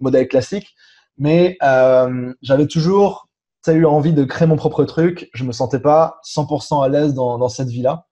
[0.00, 0.74] modèle classique.
[1.18, 3.28] Mais euh, j'avais toujours
[3.68, 5.28] eu envie de créer mon propre truc.
[5.34, 8.06] Je me sentais pas 100% à l'aise dans, cette vie-là.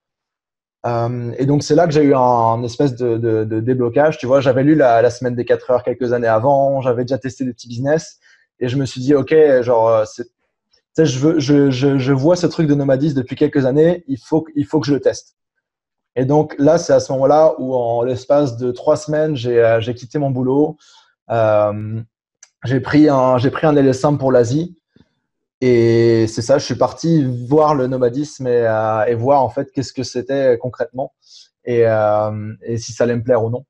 [0.87, 4.19] Euh, et donc c'est là que j'ai eu un, espèce de, déblocage.
[4.19, 6.81] Tu vois, j'avais lu la, semaine des 4 heures quelques années avant.
[6.81, 8.19] J'avais déjà testé des petits business
[8.61, 10.27] et je me suis dit ok, genre c'est
[11.03, 14.65] je, veux, je, je, vois ce truc de nomadisme depuis quelques années, il faut, il
[14.65, 15.37] faut que je le teste.
[16.15, 19.81] Et donc là, c'est à ce moment-là où, en l'espace de trois semaines, j'ai euh,
[19.81, 20.77] quitté mon boulot.
[21.31, 22.03] Euh,
[22.65, 24.77] j'ai pris un, j'ai pris un LSM pour l'Asie.
[25.61, 29.71] Et c'est ça, je suis parti voir le nomadisme et, euh, et voir en fait
[29.73, 31.15] qu'est-ce que c'était concrètement
[31.65, 33.65] et, euh, et si ça allait me plaire ou non.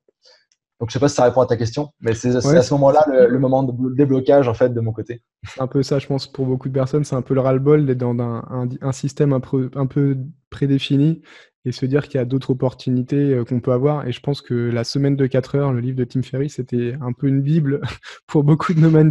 [0.79, 3.05] Donc, je sais pas si ça répond à ta question, mais c'est à ce moment-là
[3.07, 5.21] le, moment de déblocage en fait de mon côté.
[5.47, 7.85] C'est un peu ça, je pense, pour beaucoup de personnes, c'est un peu le ras-le-bol
[7.85, 10.17] d'être dans un, un, système un peu, un peu
[10.49, 11.21] prédéfini
[11.65, 14.07] et se dire qu'il y a d'autres opportunités euh, qu'on peut avoir.
[14.07, 16.95] Et je pense que la semaine de 4 heures, le livre de Tim Ferriss, c'était
[17.01, 17.81] un peu une bible
[18.27, 19.09] pour beaucoup de nomades,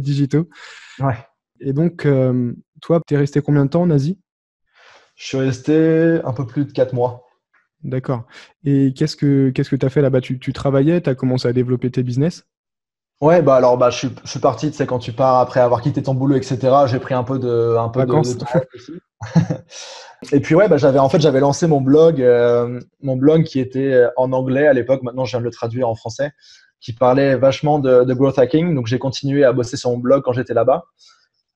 [0.00, 0.48] digitaux.
[0.98, 1.16] Ouais.
[1.60, 4.18] Et donc, euh, toi, tu es resté combien de temps en Asie?
[5.14, 7.26] Je suis resté un peu plus de 4 mois.
[7.84, 8.26] D'accord.
[8.64, 10.20] Et qu'est-ce que qu'est-ce que tu as fait là-bas?
[10.20, 12.46] Tu, tu, travaillais, tu as commencé à développer tes business?
[13.22, 15.60] Ouais, bah alors bah je suis, je suis parti, tu sais, quand tu pars après
[15.60, 16.58] avoir quitté ton boulot, etc.
[16.86, 18.12] J'ai pris un peu de un peu de,
[20.32, 23.60] Et puis ouais, bah j'avais en fait j'avais lancé mon blog, euh, mon blog qui
[23.60, 25.02] était en anglais à l'époque.
[25.02, 26.32] Maintenant, je viens de le traduire en français,
[26.80, 28.74] qui parlait vachement de, de growth hacking.
[28.74, 30.84] Donc j'ai continué à bosser sur mon blog quand j'étais là-bas.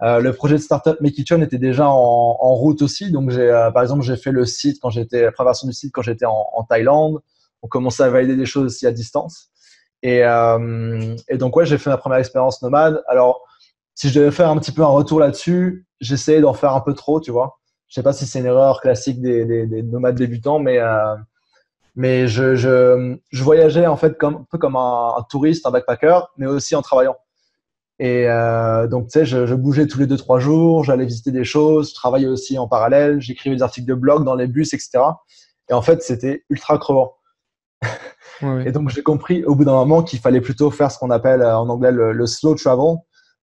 [0.03, 3.11] Euh, le projet de startup Make It était déjà en, en route aussi.
[3.11, 5.91] Donc, j'ai, euh, par exemple, j'ai fait le site quand j'étais, la préparation du site
[5.93, 7.21] quand j'étais en, en, Thaïlande.
[7.63, 9.51] On commençait à valider des choses aussi à distance.
[10.03, 13.03] Et, euh, et donc, ouais, j'ai fait ma première expérience nomade.
[13.09, 13.43] Alors,
[13.95, 16.95] si je devais faire un petit peu un retour là-dessus, j'essayais d'en faire un peu
[16.95, 17.59] trop, tu vois.
[17.89, 21.15] Je sais pas si c'est une erreur classique des, des, des nomades débutants, mais euh,
[21.95, 25.71] mais je, je, je, voyageais en fait comme, un peu comme un, un touriste, un
[25.71, 27.17] backpacker, mais aussi en travaillant.
[27.99, 31.31] Et euh, donc, tu sais, je, je, bougeais tous les deux, trois jours, j'allais visiter
[31.31, 34.75] des choses, je travaillais aussi en parallèle, j'écrivais des articles de blog dans les bus,
[34.75, 34.99] etc.
[35.71, 37.17] Et en fait, c'était ultra crevant.
[38.43, 41.43] Et donc, j'ai compris au bout d'un moment qu'il fallait plutôt faire ce qu'on appelle
[41.43, 42.97] euh, en anglais le, slow travel,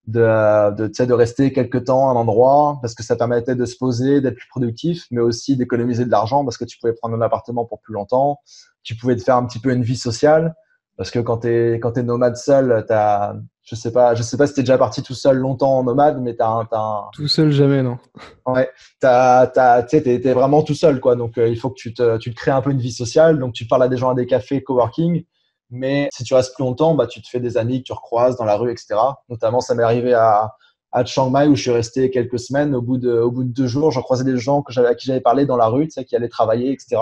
[0.08, 3.77] de, de, de rester quelques temps à un endroit parce que ça permettait de se
[3.77, 7.21] poser, d'être plus productif, mais aussi d'économiser de l'argent parce que tu pouvais prendre un
[7.21, 8.39] appartement pour plus longtemps,
[8.84, 10.56] tu pouvais te faire un petit peu une vie sociale
[10.97, 14.23] parce que quand tu es, quand es nomade seul, tu as je sais pas, je
[14.23, 17.06] sais pas si t'es déjà parti tout seul longtemps en nomade, mais t'as un, un,
[17.13, 17.97] Tout seul jamais, non.
[18.45, 21.15] Ouais, t'as, t'as, tu t'es, t'es vraiment tout seul, quoi.
[21.15, 23.39] Donc, euh, il faut que tu te, tu te crées un peu une vie sociale.
[23.39, 25.23] Donc, tu parles à des gens à des cafés, coworking.
[25.69, 28.36] Mais si tu restes plus longtemps, bah, tu te fais des amis que tu recroises
[28.36, 28.95] dans la rue, etc.
[29.29, 30.51] Notamment, ça m'est arrivé à,
[30.91, 32.75] à Chiang Mai où je suis resté quelques semaines.
[32.75, 35.08] Au bout de, au bout de deux jours, j'en croisais des gens que à qui
[35.08, 36.97] j'avais parlé dans la rue, tu sais, qui allaient travailler, etc.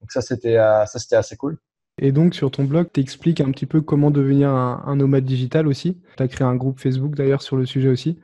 [0.00, 1.58] Donc ça, c'était ça, c'était assez cool.
[1.98, 5.66] Et donc, sur ton blog, tu expliques un petit peu comment devenir un, nomade digital
[5.66, 5.98] aussi.
[6.16, 8.18] Tu as créé un groupe Facebook d'ailleurs sur le sujet aussi.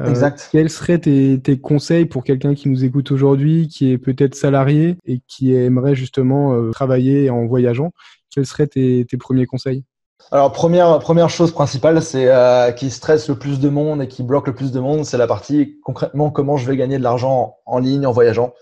[0.00, 0.48] Euh, exact.
[0.52, 5.20] Quels seraient tes, conseils pour quelqu'un qui nous écoute aujourd'hui, qui est peut-être salarié et
[5.26, 7.92] qui aimerait justement euh, travailler en voyageant?
[8.32, 9.82] Quels seraient tes, premiers conseils?
[10.30, 14.22] Alors, première, première chose principale, c'est euh, qui stresse le plus de monde et qui
[14.22, 17.56] bloque le plus de monde, c'est la partie concrètement comment je vais gagner de l'argent
[17.64, 18.52] en ligne en voyageant.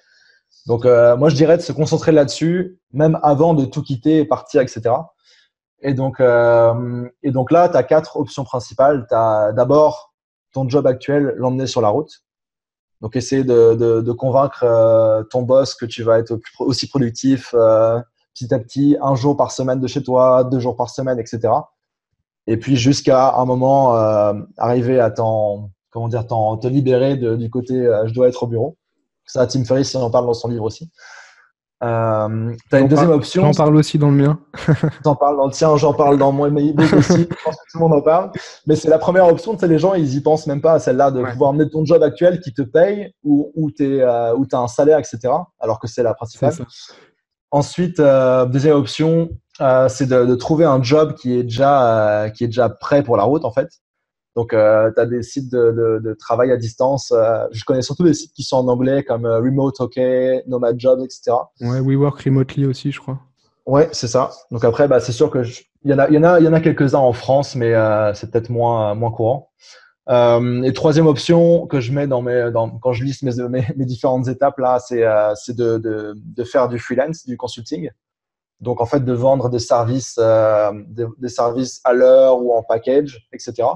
[0.66, 4.24] Donc, euh, moi, je dirais de se concentrer là-dessus, même avant de tout quitter et
[4.24, 4.94] partir, etc.
[5.80, 9.06] Et donc, euh, et donc là, tu as quatre options principales.
[9.08, 10.14] Tu as d'abord
[10.52, 12.22] ton job actuel, l'emmener sur la route.
[13.02, 17.54] Donc, essayer de, de, de convaincre euh, ton boss que tu vas être aussi productif
[17.54, 18.00] euh,
[18.32, 21.52] petit à petit, un jour par semaine de chez toi, deux jours par semaine, etc.
[22.46, 27.50] Et puis, jusqu'à un moment, euh, arriver à t'en, comment dire, te libérer de, du
[27.50, 27.74] côté
[28.06, 28.78] je dois être au bureau.
[29.26, 30.90] Ça, Tim Ferriss, il en parle dans son livre aussi.
[31.82, 33.42] Euh, tu as une deuxième option.
[33.42, 34.38] J'en parle aussi dans le mien.
[35.02, 37.26] T'en parles dans le tien, j'en parle dans mon email aussi.
[37.30, 38.30] Je pense que tout le monde en parle.
[38.66, 39.56] Mais c'est la première option.
[39.62, 42.40] Les gens, ils y pensent même pas à celle-là de pouvoir emmener ton job actuel
[42.40, 45.18] qui te paye ou où tu euh, as un salaire, etc.
[45.60, 46.54] Alors que c'est la principale.
[47.50, 52.44] Ensuite, euh, deuxième option, euh, c'est de, de, trouver un job qui est déjà qui
[52.44, 53.68] est déjà prêt pour la route en fait.
[54.36, 57.12] Donc, euh, tu as des sites de, de, de, travail à distance.
[57.12, 59.98] Euh, je connais surtout des sites qui sont en anglais comme euh, Remote OK,
[60.48, 61.36] Nomad Jobs, etc.
[61.60, 63.20] Ouais, We Work Remotely aussi, je crois.
[63.64, 64.30] Ouais, c'est ça.
[64.50, 65.42] Donc après, bah, c'est sûr que
[65.84, 67.54] il y en a, il y en a, il y en a quelques-uns en France,
[67.54, 69.50] mais euh, c'est peut-être moins, moins courant.
[70.08, 73.84] Et troisième option que je mets dans mes, dans, quand je liste mes, mes, mes
[73.86, 75.02] différentes étapes là, c'est,
[75.34, 77.88] c'est de, de, de, faire du freelance, du consulting.
[78.60, 83.26] Donc en fait, de vendre des services, des, des services à l'heure ou en package,
[83.32, 83.66] etc.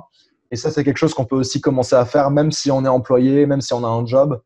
[0.51, 2.89] Et ça, c'est quelque chose qu'on peut aussi commencer à faire, même si on est
[2.89, 4.41] employé, même si on a un job.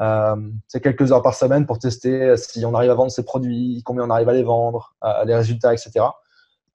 [0.00, 0.36] Euh,
[0.68, 4.04] c'est quelques heures par semaine pour tester si on arrive à vendre ses produits, combien
[4.04, 6.04] on arrive à les vendre, euh, les résultats, etc.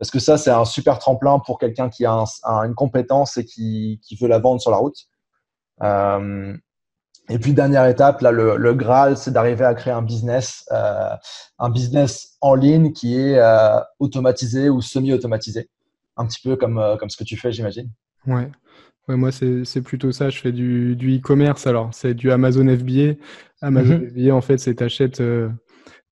[0.03, 3.99] Parce que ça, c'est un super tremplin pour quelqu'un qui a, une compétence et qui,
[4.19, 4.97] veut la vendre sur la route.
[5.81, 6.57] Euh,
[7.29, 11.15] et puis, dernière étape, là, le, Graal, c'est d'arriver à créer un business, euh,
[11.57, 15.69] un business en ligne qui est euh, automatisé ou semi-automatisé.
[16.17, 17.89] Un petit peu comme, comme ce que tu fais, j'imagine.
[18.27, 18.51] Ouais.
[19.07, 20.29] Ouais, moi, c'est plutôt ça.
[20.29, 21.67] Je fais du e-commerce.
[21.67, 23.15] Alors, c'est du Amazon FBA.
[23.61, 24.09] Amazon mhm.
[24.09, 25.49] FBA, en fait, c'est t'achètes euh,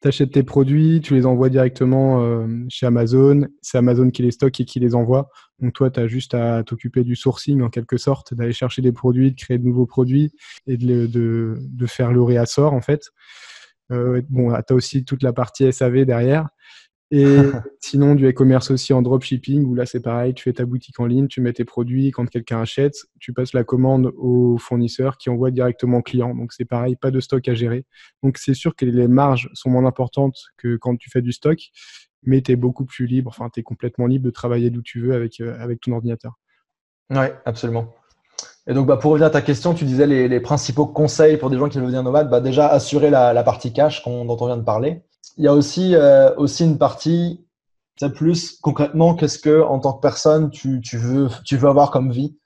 [0.04, 3.48] achètes tes produits, tu les envoies directement euh, chez Amazon.
[3.62, 5.30] C'est Amazon qui les stocke et qui les envoie.
[5.60, 8.92] Donc, toi, tu as juste à t'occuper du sourcing, en quelque sorte, d'aller chercher des
[8.92, 10.32] produits, de créer de nouveaux produits
[10.66, 13.12] et de, de, de faire le réassort, en fait.
[13.92, 16.48] Euh, bon, tu as aussi toute la partie SAV derrière.
[17.12, 17.26] Et
[17.82, 21.06] sinon, du e-commerce aussi en dropshipping, où là, c'est pareil, tu fais ta boutique en
[21.06, 25.30] ligne, tu mets tes produits, quand quelqu'un achète, tu passes la commande au fournisseur qui
[25.30, 26.34] envoie directement au client.
[26.34, 27.86] Donc, c'est pareil, pas de stock à gérer.
[28.24, 31.60] Donc, c'est sûr que les marges sont moins importantes que quand tu fais du stock,
[32.24, 35.02] mais tu es beaucoup plus libre, enfin, tu es complètement libre de travailler d'où tu
[35.02, 36.40] veux avec, euh, avec ton ordinateur.
[37.10, 37.94] Oui, absolument.
[38.68, 41.50] Et donc, bah, pour revenir à ta question, tu disais les, les principaux conseils pour
[41.50, 42.30] des gens qui veulent devenir nomades.
[42.30, 45.02] Bah, déjà, assurer la, la partie cash dont on vient de parler
[45.38, 47.46] il y a aussi, euh, aussi une partie,
[47.98, 51.92] c'est plus concrètement, qu'est-ce que en tant que personne tu, tu, veux, tu veux avoir
[51.92, 52.38] comme vie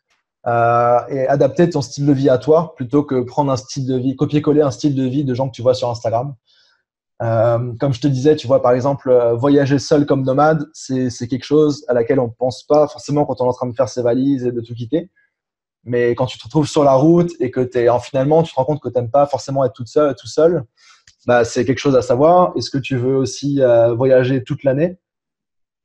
[0.48, 3.98] euh, et adapter ton style de vie à toi plutôt que prendre un style de
[3.98, 6.36] vie, copier-coller un style de vie de gens que tu vois sur Instagram.
[7.22, 11.46] Euh, comme je te disais, tu vois, par exemple, voyager seul comme nomade, c'est quelque
[11.46, 14.02] chose à laquelle on pense pas forcément quand on est en train de faire ses
[14.02, 15.10] valises et de tout quitter.
[15.86, 18.56] Mais quand tu te retrouves sur la route et que es, en, finalement, tu te
[18.56, 20.66] rends compte que tu n'aimes pas forcément être tout seul,
[21.26, 22.54] bah, c'est quelque chose à savoir.
[22.56, 24.98] Est-ce que tu veux aussi euh, voyager toute l'année?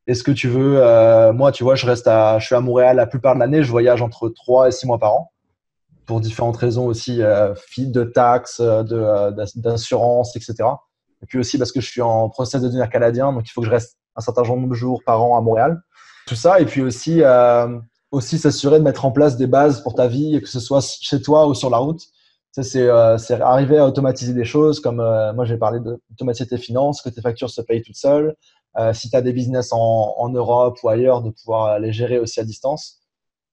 [0.07, 2.97] Est-ce que tu veux, euh, moi, tu vois, je reste à, je suis à Montréal
[2.97, 5.33] la plupart de l'année, je voyage entre 3 et 6 mois par an
[6.07, 10.55] pour différentes raisons aussi, euh, de taxes, d'assurance, etc.
[11.23, 13.61] Et puis aussi parce que je suis en process de devenir canadien, donc il faut
[13.61, 15.81] que je reste un certain nombre de jours par an à Montréal.
[16.27, 17.23] Tout ça, et puis aussi,
[18.11, 21.23] aussi s'assurer de mettre en place des bases pour ta vie, que ce soit chez
[21.23, 22.03] toi ou sur la route
[22.59, 27.01] euh, c'est arriver à automatiser des choses comme euh, moi j'ai parlé d'automatiser tes finances,
[27.03, 28.35] que tes factures se payent toutes seules.
[28.79, 32.41] Euh, si tu as des business en, Europe ou ailleurs, de pouvoir les gérer aussi
[32.41, 33.01] à distance.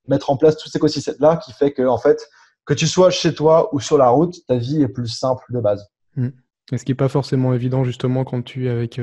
[0.08, 2.28] Mettre en place tout cet écosystème-là qui fait que, en fait,
[2.66, 5.60] que tu sois chez toi ou sur la route, ta vie est plus simple de
[5.60, 5.88] base.
[6.18, 9.02] Et ce qui n'est pas forcément évident justement quand tu es avec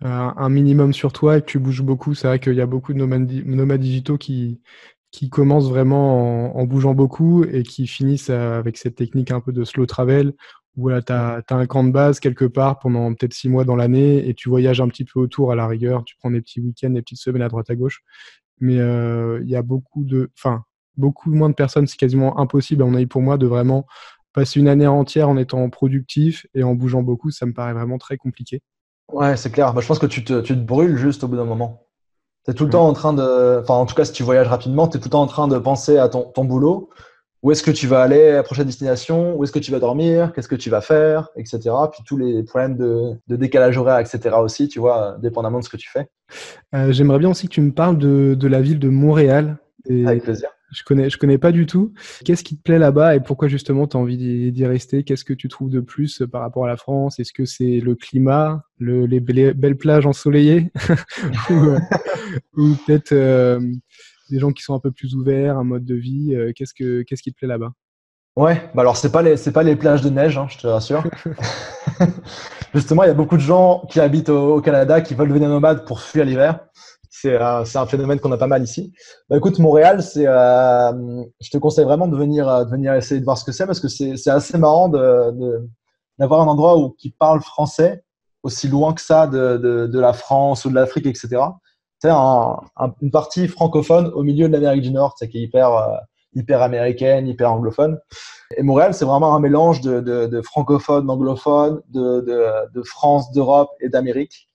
[0.00, 2.14] un minimum sur toi et que tu bouges beaucoup.
[2.14, 4.60] C'est vrai qu'il y a beaucoup de nomades digitaux qui,
[5.14, 9.62] qui commencent vraiment en, bougeant beaucoup et qui finissent avec cette technique un peu de
[9.62, 10.32] slow travel
[10.76, 14.28] où tu as, un camp de base quelque part pendant peut-être six mois dans l'année
[14.28, 16.90] et tu voyages un petit peu autour à la rigueur, tu prends des petits week-ends,
[16.90, 18.02] des petites semaines à droite à gauche.
[18.58, 20.32] Mais euh, il y a beaucoup de...
[20.36, 20.64] Enfin,
[20.96, 23.86] beaucoup moins de personnes, c'est quasiment impossible, à mon avis, pour moi, de vraiment
[24.32, 27.30] passer une année entière en étant productif et en bougeant beaucoup.
[27.30, 28.62] Ça me paraît vraiment très compliqué.
[29.12, 29.72] Ouais, c'est clair.
[29.74, 31.83] Bah, je pense que tu te, tu te brûles juste au bout d'un moment.
[32.44, 33.60] Tu es tout le temps en train de.
[33.62, 35.48] Enfin, en tout cas, si tu voyages rapidement, tu es tout le temps en train
[35.48, 36.90] de penser à ton, ton boulot.
[37.42, 39.36] Où est-ce que tu vas aller à la prochaine destination?
[39.36, 40.32] Où est-ce que tu vas dormir?
[40.32, 41.28] Qu'est-ce que tu vas faire?
[41.36, 41.58] Etc.
[41.92, 44.36] Puis tous les problèmes de, de, décalage horaire, etc.
[44.42, 46.08] aussi, tu vois, dépendamment de ce que tu fais.
[46.74, 49.58] Euh, J'aimerais bien aussi que tu me parles de, de la ville de Montréal.
[49.86, 50.48] Et Avec plaisir.
[50.74, 51.92] Je connais, je connais pas du tout.
[52.24, 55.04] Qu'est-ce qui te plaît là-bas et pourquoi justement tu as envie d'y rester?
[55.04, 57.20] Qu'est-ce que tu trouves de plus par rapport à la France?
[57.20, 60.72] Est-ce que c'est le climat, le, les belles plages ensoleillées?
[61.50, 61.78] Ou, euh,
[62.56, 63.60] ou peut-être euh,
[64.30, 67.02] des gens qui sont un peu plus ouverts, un mode de vie euh, Qu'est-ce que
[67.02, 67.72] qu'est-ce qui te plaît là-bas?
[68.36, 70.66] Ouais, bah alors c'est pas les c'est pas les plages de neige, hein, je te
[70.66, 71.04] rassure.
[72.74, 75.48] Justement, il y a beaucoup de gens qui habitent au, au Canada qui veulent devenir
[75.48, 76.58] nomades pour fuir l'hiver.
[77.16, 78.92] C'est euh, un phénomène qu'on a pas mal ici.
[79.30, 83.20] Bah, écoute, Montréal, c'est, euh, je te conseille vraiment de venir, euh, de venir essayer
[83.20, 87.10] de voir ce que c'est parce que c'est assez marrant d'avoir un endroit où qui
[87.10, 88.02] parle français
[88.42, 91.40] aussi loin que ça de, la France ou de l'Afrique, etc.
[92.00, 92.56] C'est un,
[93.00, 97.52] une partie francophone au milieu de l'Amérique du Nord, c'est qui est hyper, américaine, hyper
[97.52, 97.96] anglophone.
[98.56, 104.50] Et Montréal, c'est vraiment un mélange de, de, francophones, d'anglophones, de France, d'Europe et d'Amérique.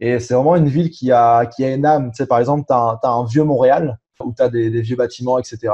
[0.00, 2.10] Et c'est vraiment une ville qui a, qui a une âme.
[2.10, 5.38] Tu sais, par exemple, tu as, un vieux Montréal où tu as des, vieux bâtiments,
[5.38, 5.72] etc.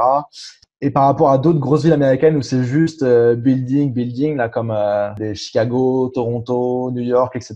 [0.79, 4.47] Et par rapport à d'autres grosses villes américaines où c'est juste euh, building, building, là,
[4.47, 7.55] comme euh, Chicago, Toronto, New York, etc.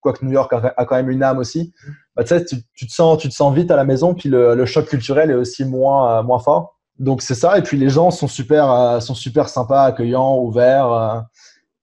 [0.00, 1.72] Quoique New York a, a quand même une âme aussi.
[2.16, 4.54] Bah, tu sais, tu, te sens, tu te sens vite à la maison, puis le,
[4.54, 6.76] le choc culturel est aussi moins, euh, moins fort.
[6.98, 7.58] Donc c'est ça.
[7.58, 11.26] Et puis les gens sont super, euh, sont super sympas, accueillants, ouverts.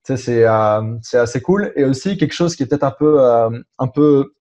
[0.09, 1.71] Euh, c'est euh, assez cool.
[1.75, 3.49] Et aussi, quelque chose qui est peut-être un, peu euh,
[3.79, 4.33] un peu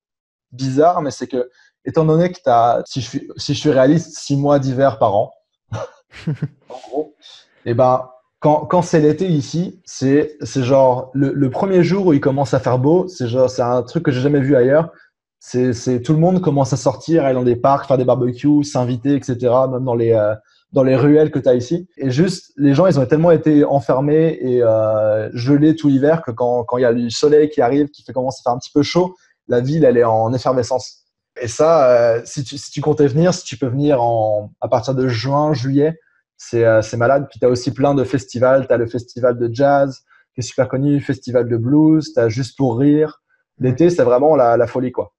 [0.50, 1.50] bizarre, mais c'est que,
[1.84, 4.98] étant donné que tu as, si je, suis, si je suis réaliste, six mois d'hiver
[4.98, 5.32] par an,
[6.68, 7.14] en gros,
[7.64, 8.08] et eh ben,
[8.40, 12.58] quand, quand c'est l'été ici, c'est genre le, le, premier jour où il commence à
[12.58, 14.90] faire beau, c'est genre c'est un truc que j'ai jamais vu ailleurs.
[15.38, 19.14] C'est tout le monde commence à sortir, aller dans des parcs, faire des barbecues, s'inviter,
[19.14, 19.36] etc.
[19.70, 20.34] Même dans les euh,
[20.72, 21.88] dans les ruelles que tu as ici.
[21.98, 26.30] Et juste, les gens, ils ont tellement été enfermés et euh, gelés tout l'hiver que
[26.30, 28.72] quand il y a du soleil qui arrive, qui fait commencer à faire un petit
[28.72, 29.14] peu chaud,
[29.48, 31.02] la ville, elle est en effervescence.
[31.40, 34.68] Et ça, euh, si, tu, si tu comptais venir, si tu peux venir en, à
[34.68, 35.98] partir de juin, juillet,
[36.36, 37.26] c'est euh, malade.
[37.30, 38.66] Puis tu as aussi plein de festivals.
[38.66, 40.00] Tu as le festival de jazz,
[40.34, 43.22] qui est super connu, festival de blues, tu as Juste pour rire.
[43.58, 45.12] L'été, c'est vraiment la, la, folie, quoi.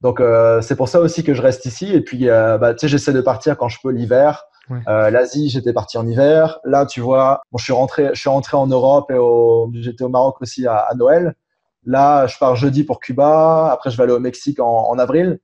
[0.00, 1.92] Donc, euh, c'est pour ça aussi que je reste ici.
[1.92, 4.44] Et puis, euh, bah, tu sais, j'essaie de partir quand je peux l'hiver.
[4.70, 4.80] Ouais.
[4.88, 6.58] Euh, L'Asie, j'étais parti en hiver.
[6.64, 10.04] Là, tu vois, bon, je suis rentré, je suis rentré en Europe et au, j'étais
[10.04, 11.34] au Maroc aussi à, à, Noël.
[11.84, 13.70] Là, je pars jeudi pour Cuba.
[13.72, 15.38] Après, je vais aller au Mexique en, en avril.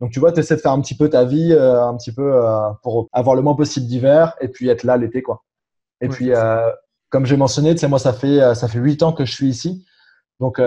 [0.00, 2.12] Donc, tu vois, tu essaies de faire un petit peu ta vie, euh, un petit
[2.12, 5.44] peu euh, pour avoir le moins possible d'hiver et puis être là l'été, quoi.
[6.00, 6.32] Et ouais, puis,
[7.10, 9.46] comme j'ai mentionné, tu sais, moi, ça fait ça fait huit ans que je suis
[9.46, 9.86] ici.
[10.40, 10.60] Donc,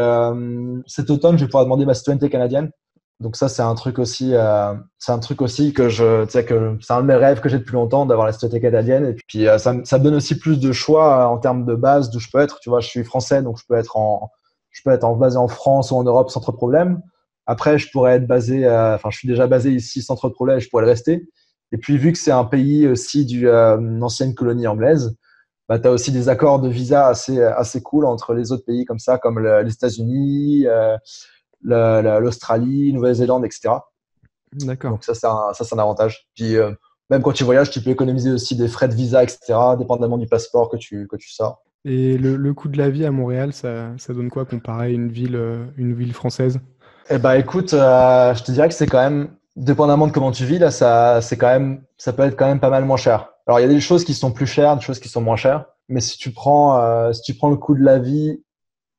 [0.88, 2.72] cet automne, je vais pouvoir demander ma citoyenneté canadienne.
[3.20, 6.94] Donc ça, c'est un truc aussi, euh, c'est un truc aussi que je, que c'est
[6.94, 9.06] un de mes rêves que j'ai depuis longtemps d'avoir la citoyenneté canadienne.
[9.08, 12.12] Et puis euh, ça, ça, me donne aussi plus de choix en termes de base
[12.12, 12.60] d'où je peux être.
[12.60, 14.30] Tu vois, je suis français, donc je peux être en,
[14.70, 17.02] je peux être en basé en France ou en Europe sans trop de problème.
[17.48, 20.34] Après, je pourrais être basé, euh, enfin, je suis déjà basé ici sans trop de
[20.34, 21.28] problème, je pourrais le rester.
[21.72, 25.16] Et puis vu que c'est un pays aussi du euh, ancienne colonie anglaise,
[25.68, 28.86] bah, tu as aussi des accords de visa assez assez cool entre les autres pays
[28.86, 30.66] comme ça, comme le, les États-Unis.
[31.64, 33.76] L'Australie, Nouvelle-Zélande, etc.
[34.54, 34.92] D'accord.
[34.92, 36.28] Donc ça, c'est un, ça, un avantage.
[36.36, 36.72] Puis euh,
[37.10, 40.28] même quand tu voyages, tu peux économiser aussi des frais de visa, etc., dépendamment du
[40.28, 41.64] passeport que tu, que tu sors.
[41.86, 44.90] Et le, le coût de la vie à Montréal, ça, ça donne quoi comparé à
[44.90, 46.60] une ville, euh, une ville française?
[47.10, 50.44] Eh ben, écoute, euh, je te dirais que c'est quand même, dépendamment de comment tu
[50.44, 53.30] vis, là, ça, c'est quand même, ça peut être quand même pas mal moins cher.
[53.46, 55.38] Alors, il y a des choses qui sont plus chères, des choses qui sont moins
[55.38, 55.66] chères.
[55.88, 58.44] Mais si tu prends, euh, si tu prends le coût de la vie,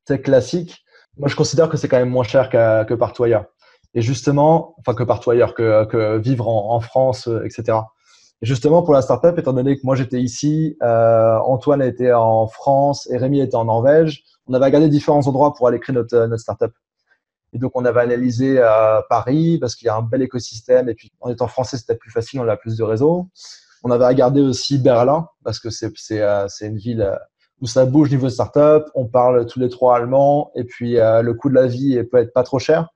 [0.07, 0.83] c'est classique,
[1.19, 3.47] moi, je considère que c'est quand même moins cher qu que partout ailleurs.
[3.95, 7.79] Et justement, enfin que partout ailleurs, que, vivre en, France, euh, etc.
[8.43, 12.47] Et justement, pour la startup, étant donné que moi j'étais ici, euh, Antoine était en
[12.47, 16.27] France et Rémi était en Norvège, on avait regardé différents endroits pour aller créer notre,
[16.27, 16.73] notre startup.
[17.53, 20.89] Et donc, on avait analysé euh, Paris parce qu'il y a un bel écosystème.
[20.89, 23.29] Et puis, en étant français, c'était plus facile, on a plus de réseaux.
[23.85, 27.19] On avait regardé aussi Berlin parce que c'est euh, une ville
[27.61, 31.35] où ça bouge niveau startup, on parle tous les trois allemand, et puis euh, le
[31.35, 32.89] coût de la vie peut être pas trop cher.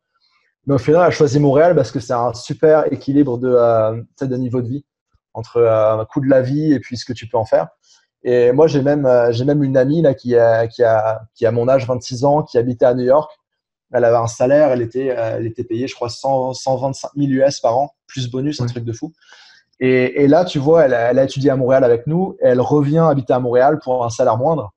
[0.66, 4.00] Mais au final, on a choisi Montréal parce que c'est un super équilibre de, euh,
[4.20, 4.84] de niveau de vie
[5.34, 7.68] entre euh, coût de la vie et puis ce que tu peux en faire.
[8.22, 11.46] Et moi, j'ai même, euh, j'ai même une amie là, qui, a, qui, a, qui
[11.46, 13.32] a mon âge, 26 ans, qui habitait à New York.
[13.92, 17.60] Elle avait un salaire, elle était, elle était payée, je crois, 100, 125 000 US
[17.60, 19.12] par an, plus bonus, un truc de fou.
[19.85, 22.99] Et, là, tu vois, elle, elle, a étudié à Montréal avec nous et elle revient
[22.99, 24.72] habiter à Montréal pour un salaire moindre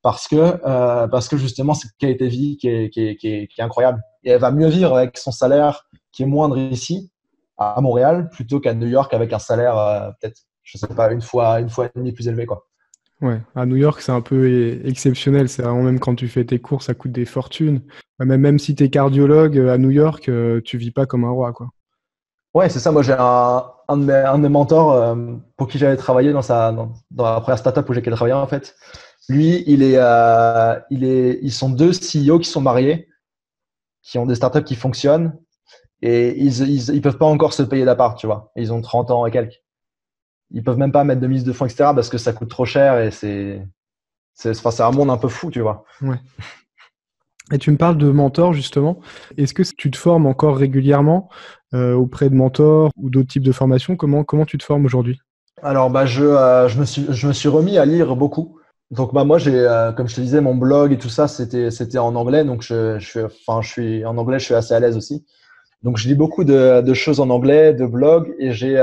[0.00, 3.28] parce que, euh, parce que justement, c'est qualité de vie qui est, qui, est, qui,
[3.28, 4.00] est, qui est incroyable.
[4.22, 7.10] Et elle va mieux vivre avec son salaire qui est moindre ici,
[7.56, 11.22] à Montréal, plutôt qu'à New York avec un salaire euh, peut-être, je sais pas, une
[11.22, 12.46] fois, une fois et demie plus élevé.
[12.46, 12.64] Quoi.
[13.22, 15.48] Ouais, à New York, c'est un peu exceptionnel.
[15.48, 17.80] C'est vraiment même quand tu fais tes courses, ça coûte des fortunes.
[18.20, 20.30] Même, même si tu es cardiologue à New York,
[20.64, 21.52] tu vis pas comme un roi.
[21.52, 21.70] Quoi.
[22.52, 22.92] Ouais, c'est ça.
[22.92, 25.14] Moi, j'ai un, un, de mes, mentors euh,
[25.56, 28.76] pour qui j'avais travaillé dans, sa, dans, la première startup où j'ai travaillé en fait.
[29.28, 33.08] Lui, il est, euh, il est, ils sont deux CEO qui sont mariés,
[34.02, 35.38] qui ont des startups qui fonctionnent
[36.02, 38.52] et ils, ils, ils peuvent pas encore se payer d'appart, tu vois.
[38.56, 39.62] Ils ont 30 ans et quelques.
[40.50, 41.90] Ils peuvent même pas mettre de mise de fonds, etc.
[41.94, 43.66] parce que ça coûte trop cher et c'est,
[44.34, 45.84] c'est, un monde un peu fou, tu vois.
[47.52, 49.00] Et tu me parles de mentors justement.
[49.36, 51.28] Est-ce que tu te formes encore régulièrement
[51.74, 53.96] euh, auprès de mentors ou d'autres types de formations?
[53.96, 55.20] Comment, comment tu te formes aujourd'hui?
[55.62, 58.58] Alors, bah, je, euh, je, me suis, je me suis remis à lire beaucoup.
[58.90, 61.70] Donc, bah, moi, j'ai, euh, comme je te disais, mon blog et tout ça, c'était,
[61.70, 62.44] c'était en anglais.
[62.44, 63.28] Donc, je, je,
[63.62, 65.26] suis, en anglais, je suis assez à l'aise aussi.
[65.82, 68.82] Donc, je lis beaucoup de, de choses en anglais, de blogs, et j'ai,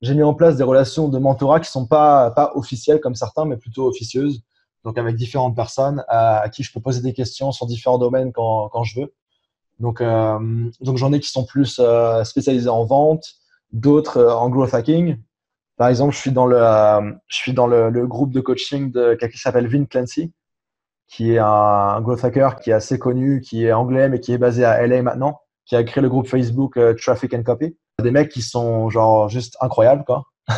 [0.00, 3.44] j'ai mis en place des relations de mentorat qui sont pas, pas officielles comme certains,
[3.44, 4.42] mais plutôt officieuses
[4.84, 8.68] donc avec différentes personnes à, qui je peux poser des questions sur différents domaines quand,
[8.68, 9.14] quand je veux.
[9.80, 13.24] Donc, euh, donc j'en ai qui sont plus euh, spécialisés en vente,
[13.72, 15.18] d'autres euh, en growth hacking.
[15.76, 16.58] Par exemple, je suis dans le,
[17.28, 20.32] je suis dans le, groupe de coaching de quelqu'un qui s'appelle Vin Clancy,
[21.06, 24.38] qui est un, growth hacker qui est assez connu, qui est anglais mais qui est
[24.38, 27.76] basé à LA maintenant, qui a créé le groupe Facebook Traffic and Copy.
[28.02, 30.24] Des mecs qui sont genre juste incroyables quoi.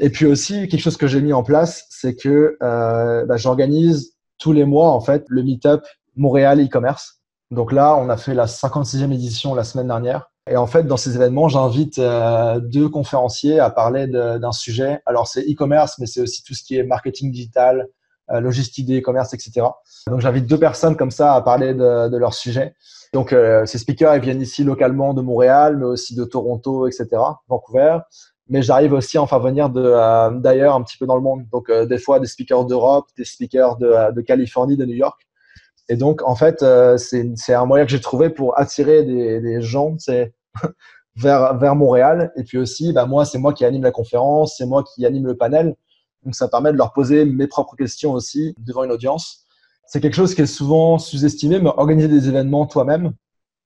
[0.00, 4.14] Et puis aussi, quelque chose que j'ai mis en place, c'est que euh, bah, j'organise
[4.38, 5.82] tous les mois en fait le meetup
[6.16, 7.20] Montréal e-commerce.
[7.50, 10.30] Donc là, on a fait la 56e édition la semaine dernière.
[10.48, 15.00] Et en fait, dans ces événements, j'invite euh, deux conférenciers à parler d'un sujet.
[15.04, 17.86] Alors, c'est e-commerce, mais c'est aussi tout ce qui est marketing digital,
[18.30, 19.66] euh, logistique des e-commerce, etc.
[20.06, 22.74] Donc, j'invite deux personnes comme ça à parler de, de leur sujet.
[23.12, 23.34] Donc,
[23.66, 27.08] ces speakers, ils viennent ici localement de Montréal, mais aussi de Toronto, etc.,
[27.48, 27.98] Vancouver
[28.50, 31.46] mais j'arrive aussi à en faire venir euh, d'ailleurs un petit peu dans le monde.
[31.52, 34.96] Donc, euh, des fois, des speakers d'Europe, des speakers de, euh, de, Californie, de New
[34.96, 35.22] York.
[35.88, 36.64] Et donc, en fait,
[36.98, 39.96] c'est un moyen que j'ai trouvé pour attirer des, gens
[41.16, 42.32] vers, vers Montréal.
[42.36, 45.26] Et puis aussi, bah, moi, c'est moi qui anime la conférence, c'est moi qui anime
[45.26, 45.74] le panel.
[46.24, 49.46] Donc, ça permet de leur poser mes propres questions aussi devant une audience.
[49.86, 53.12] C'est quelque chose qui est souvent sous-estimé, mais organiser des événements toi-même,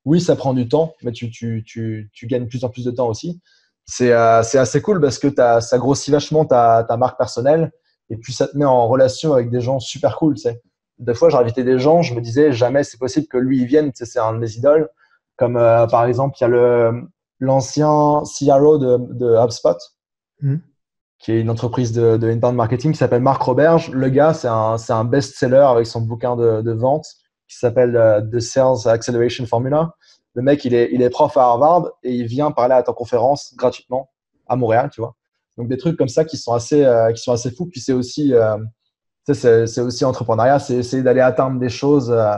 [0.07, 2.91] oui, ça prend du temps, mais tu, tu, tu, tu gagnes plus en plus de
[2.91, 3.41] temps aussi
[3.87, 5.29] c'est euh, assez cool parce que
[5.61, 7.71] ça grossit vachement ta, ta, marque personnelle
[8.11, 10.35] et puis ça te met en relation avec des gens super cool.
[10.35, 10.63] Tu sais.
[10.99, 13.67] Des fois, j'ai invité des gens, je me disais jamais c'est possible que lui il
[13.67, 14.89] vienne, tu sais, c'est un de mes idoles.
[15.37, 16.93] Comme euh, par exemple, il y a
[17.41, 19.77] l'ancien CRO de, de HubSpot,
[20.41, 20.57] mmh.
[21.19, 23.91] qui est une entreprise de, de inbound marketing qui s'appelle Marc Roberge.
[23.91, 27.07] Le gars, c'est un, un best-seller avec son bouquin de, de vente
[27.49, 29.95] qui s'appelle euh, The Sales Acceleration Formula.
[30.35, 34.11] Le mec, il est, prof à Harvard et il vient parler à ta conférence gratuitement
[34.47, 35.15] à Montréal, tu vois.
[35.57, 37.13] Donc des trucs comme ça qui sont assez, euh,
[37.57, 37.67] fous.
[37.67, 38.57] Puis c'est aussi, euh,
[39.29, 42.37] aussi entrepreneuriat, c'est essayer d'aller atteindre des choses euh,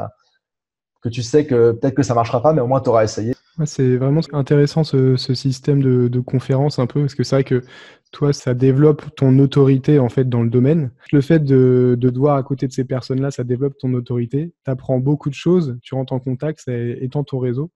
[1.01, 3.35] que tu sais que peut-être que ça marchera pas, mais au moins tu auras essayé.
[3.65, 7.45] C'est vraiment intéressant ce, ce système de, de conférence un peu, parce que c'est vrai
[7.45, 7.63] que
[8.13, 10.91] toi, ça développe ton autorité en fait dans le domaine.
[11.13, 14.53] Le fait de, de devoir à côté de ces personnes-là, ça développe ton autorité.
[14.65, 17.71] Tu apprends beaucoup de choses, tu rentres en contact, ça étend ton réseau.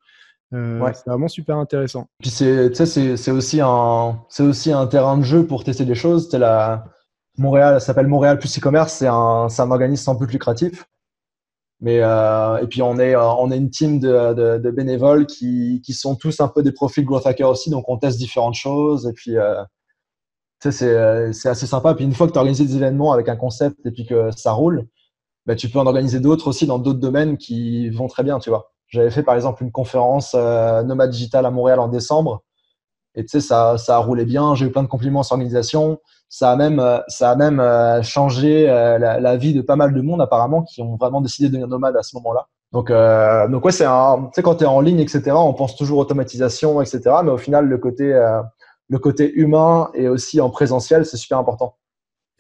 [0.53, 2.09] Euh, C'est vraiment super intéressant.
[2.21, 6.33] Puis c'est, c'est aussi un, c'est aussi un terrain de jeu pour tester des choses.
[6.33, 6.85] La
[7.39, 8.95] Montréal, ça s'appelle Montréal plus e-commerce.
[8.95, 10.85] C'est un, un organisme un peu lucratif.
[11.81, 16.15] Mais euh, et puis on est, on est une team de, bénévoles qui, qui sont
[16.15, 17.71] tous un peu des profils growth hackers aussi.
[17.71, 19.63] Donc on teste différentes choses et puis euh,
[20.61, 21.95] c'est, c'est assez sympa.
[21.95, 24.31] Puis une fois que tu as organisé des événements avec un concept et puis que
[24.33, 24.87] ça roule,
[25.47, 28.51] bah, tu peux en organiser d'autres aussi dans d'autres domaines qui vont très bien, tu
[28.51, 28.73] vois.
[28.89, 32.43] J'avais fait par exemple une conférence euh, Nomad Digital à Montréal en décembre.
[33.15, 34.55] Et tu sais, ça, ça a roulé bien.
[34.55, 35.99] J'ai eu plein de compliments sur l'organisation.
[36.33, 39.93] Ça a même, euh, ça a même euh, changé la, la, vie de pas mal
[39.93, 42.47] de monde apparemment qui ont vraiment décidé de devenir nomades à ce moment-là.
[42.73, 46.81] Donc, euh, donc ouais, c'est quand tu es en ligne, etc., on pense toujours automatisation,
[46.81, 47.01] etc.
[47.25, 48.17] Mais au final, le côté,
[48.89, 51.77] le côté humain et aussi en présentiel, c'est super important.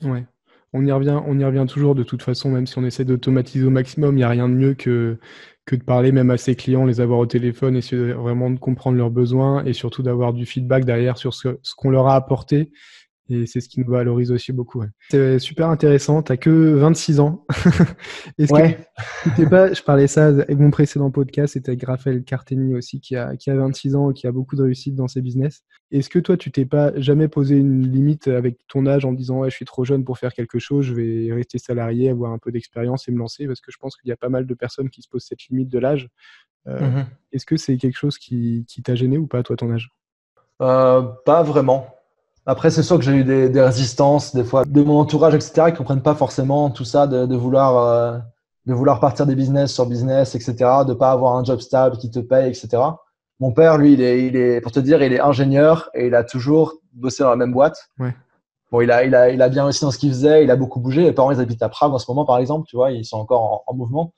[0.04, 0.24] Ouais.
[0.72, 3.66] On y, revient, on y revient toujours de toute façon, même si on essaie d'automatiser
[3.66, 5.18] au maximum, il n'y a rien de mieux que,
[5.66, 8.96] que de parler même à ses clients, les avoir au téléphone, essayer vraiment de comprendre
[8.96, 12.70] leurs besoins et surtout d'avoir du feedback derrière sur ce qu'on leur a apporté
[13.30, 14.82] Et c'est ce qui nous valorise aussi beaucoup.
[15.10, 16.22] C'est super intéressant.
[16.30, 17.44] Tu que 26 ans.
[18.38, 18.78] Est-ce ouais.
[19.36, 23.16] que pas, je parlais ça avec mon précédent podcast, c'était avec Raphaël Carteni aussi, qui
[23.16, 25.62] a, qui a 26 ans et qui a beaucoup de réussite dans ses business.
[25.90, 29.40] Est-ce que toi, tu t'es pas jamais posé une limite avec ton âge en disant,
[29.40, 32.38] ouais, je suis trop jeune pour faire quelque chose, je vais rester salarié, avoir un
[32.38, 33.46] peu d'expérience et me lancer?
[33.46, 35.44] Parce que je pense qu'il y a pas mal de personnes qui se posent cette
[35.48, 36.08] limite de l'âge.
[36.68, 39.70] Euh, mmh est-ce que c'est quelque chose qui, qui t'a gêné ou pas, toi, ton
[39.70, 39.92] âge?
[40.60, 41.94] Euh, Pas vraiment.
[42.46, 45.52] Après, c'est sûr que j'ai eu des, des, résistances, des fois, de mon entourage, etc.,
[45.66, 48.18] qui ne comprennent pas forcément tout ça, de, de vouloir, euh,
[48.66, 50.54] de vouloir partir des business sur business, etc.,
[50.86, 52.82] de ne pas avoir un job stable qui te paye, etc.
[53.40, 56.14] Mon père, lui, il est, il est, pour te dire, il est ingénieur et il
[56.14, 57.88] a toujours bossé dans la même boîte.
[57.98, 58.14] Ouais.
[58.70, 60.56] Bon, il a, il, a, il a bien réussi dans ce qu'il faisait, il a
[60.56, 61.02] beaucoup bougé.
[61.02, 63.18] Les parents, ils habitent à Prague en ce moment, par exemple, tu vois, ils sont
[63.18, 64.12] encore en, en mouvement.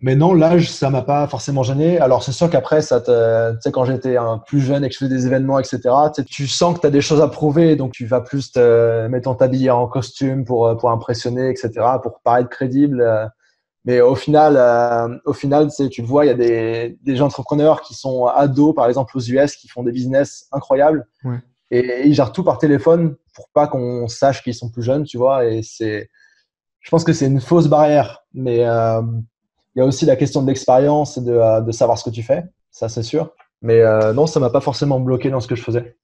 [0.00, 1.98] Mais non, l'âge, ça m'a pas forcément gêné.
[1.98, 4.16] Alors, c'est sûr qu'après, ça te, tu sais, quand j'étais
[4.46, 5.80] plus jeune et que je faisais des événements, etc.,
[6.28, 9.34] tu sens que tu as des choses à prouver, donc tu vas plus te, mettre
[9.36, 11.70] t'habiller en costume pour, pour impressionner, etc.,
[12.02, 13.30] pour paraître crédible.
[13.86, 17.82] Mais au final, euh, au final, tu le vois, il y a des, des entrepreneurs
[17.82, 21.06] qui sont ados, par exemple aux US, qui font des business incroyables.
[21.24, 21.38] Ouais.
[21.70, 25.18] Et, ils gèrent tout par téléphone pour pas qu'on sache qu'ils sont plus jeunes, tu
[25.18, 25.46] vois.
[25.46, 26.10] Et c'est,
[26.80, 28.24] je pense que c'est une fausse barrière.
[28.34, 29.02] Mais euh,
[29.76, 32.10] il y a aussi la question de l'expérience et de, euh, de, savoir ce que
[32.10, 33.32] tu fais, ça c'est sûr.
[33.60, 35.96] Mais euh, non, ça m'a pas forcément bloqué dans ce que je faisais.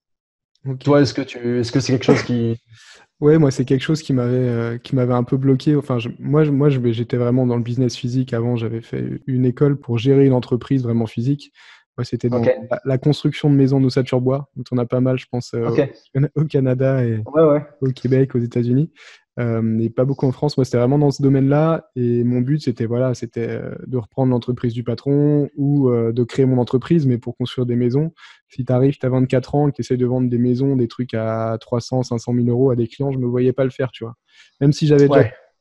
[0.66, 0.84] Okay.
[0.84, 2.60] Toi, est-ce que tu, est-ce que c'est quelque chose qui
[3.20, 5.74] Ouais, moi c'est quelque chose qui m'avait euh, qui m'avait un peu bloqué.
[5.76, 8.56] Enfin, je, moi, je, moi, j'étais vraiment dans le business physique avant.
[8.56, 11.52] J'avais fait une école pour gérer une entreprise vraiment physique.
[11.96, 12.56] Moi, c'était dans okay.
[12.70, 14.50] la, la, construction de maisons d'ossature bois.
[14.56, 15.92] Donc, on a pas mal, je pense, euh, okay.
[16.16, 17.66] au, au, Canada et ouais, ouais.
[17.80, 18.90] au Québec, aux États-Unis
[19.38, 20.56] euh, et pas beaucoup en France.
[20.56, 21.88] Moi, c'était vraiment dans ce domaine-là.
[21.96, 26.22] Et mon but, c'était voilà, c'était euh, de reprendre l'entreprise du patron ou euh, de
[26.24, 28.12] créer mon entreprise, mais pour construire des maisons.
[28.48, 31.14] Si tu arrives, tu as 24 ans, que tu de vendre des maisons, des trucs
[31.14, 34.04] à 300, 500 000 euros à des clients, je me voyais pas le faire, tu
[34.04, 34.14] vois.
[34.60, 35.08] Même si j'avais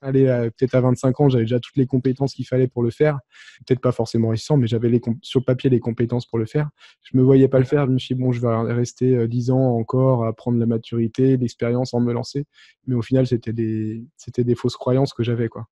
[0.01, 2.89] allez, euh, peut-être à 25 ans, j'avais déjà toutes les compétences qu'il fallait pour le
[2.89, 3.19] faire.
[3.65, 6.69] Peut-être pas forcément récent, mais j'avais sur le papier les compétences pour le faire.
[7.03, 7.85] Je me voyais pas le faire.
[7.85, 10.65] Je me suis dit, bon, je vais rester euh, 10 ans encore à prendre la
[10.65, 12.45] maturité, l'expérience, en me lancer.
[12.87, 15.67] Mais au final, c'était des, c'était des fausses croyances que j'avais, quoi.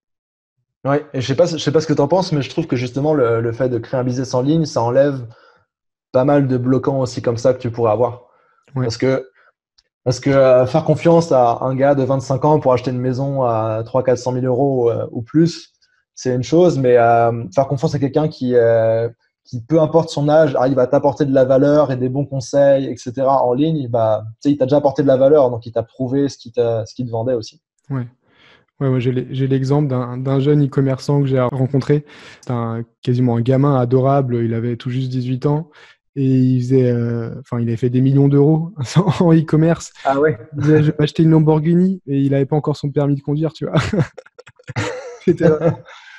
[0.85, 2.49] Ouais, et je sais pas, je sais pas ce que tu en penses, mais je
[2.49, 5.27] trouve que justement, le, le, fait de créer un business en ligne, ça enlève
[6.13, 8.29] pas mal de bloquants aussi comme ça que tu pourrais avoir.
[8.75, 8.83] Ouais.
[8.83, 9.29] Parce que
[10.03, 13.43] parce que euh, faire confiance à un gars de 25 ans pour acheter une maison
[13.43, 15.73] à 300 400 000 euros euh, ou plus,
[16.15, 18.53] c'est une chose, mais euh, faire confiance à quelqu'un qui,
[19.67, 23.13] peu importe son âge, arrive à t'apporter de la valeur et des bons conseils, etc.
[23.27, 26.37] en ligne, bah, il t'a déjà apporté de la valeur, donc il t'a prouvé ce
[26.37, 27.61] qu'il qu te vendait aussi.
[27.89, 28.07] Ouais,
[28.79, 32.05] ouais j'ai l'exemple d'un jeune e-commerçant que j'ai rencontré.
[32.45, 32.53] C'est
[33.01, 34.43] quasiment un gamin adorable.
[34.43, 35.69] Il avait tout juste 18 ans
[36.19, 38.73] et il faisait, euh, enfin, il avait fait des millions d'euros
[39.21, 39.93] en e-commerce.
[40.03, 40.37] Ah ouais.
[40.53, 43.21] Il disait, je vais acheter une Lamborghini et il n'avait pas encore son permis de
[43.21, 43.75] conduire, tu vois.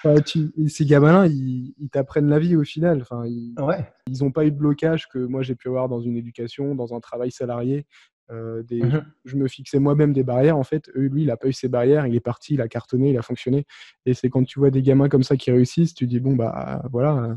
[0.05, 3.03] enfin, tu, ces gamins-là, ils, ils t'apprennent la vie au final.
[3.03, 3.87] Enfin, ils, ouais.
[4.07, 7.01] ils pas eu de blocage que moi j'ai pu avoir dans une éducation, dans un
[7.01, 7.87] travail salarié.
[8.31, 9.05] Euh, des, Mhm.
[9.27, 10.57] Je me fixais moi-même des barrières.
[10.57, 12.07] En fait, Eux, lui, il n'a pas eu ses barrières.
[12.07, 13.67] Il est parti, il a cartonné, il a fonctionné.
[14.07, 16.83] Et c'est quand tu vois des gamins comme ça qui réussissent, tu dis bon bah
[16.91, 17.37] voilà.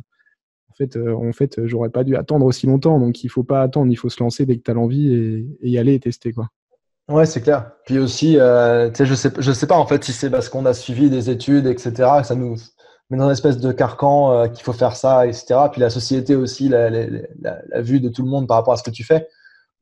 [0.74, 3.00] En fait, euh, en fait, j'aurais pas dû attendre aussi longtemps.
[3.00, 3.92] Donc, il faut pas attendre.
[3.92, 6.34] Il faut se lancer dès que tu as l'envie et, et y aller et tester
[6.34, 6.50] quoi.
[7.10, 7.72] Ouais, c'est clair.
[7.86, 10.74] Puis aussi, euh, je sais, je sais pas en fait si c'est parce qu'on a
[10.74, 12.56] suivi des études, etc., que ça nous
[13.10, 15.56] met dans une espèce de carcan euh, qu'il faut faire ça, etc.
[15.72, 17.06] Puis la société aussi, la, la,
[17.42, 19.28] la, la, vue de tout le monde par rapport à ce que tu fais.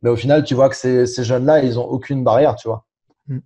[0.01, 2.85] Mais au final, tu vois que ces, ces jeunes-là, ils ont aucune barrière, tu vois.
[3.27, 3.39] Mm.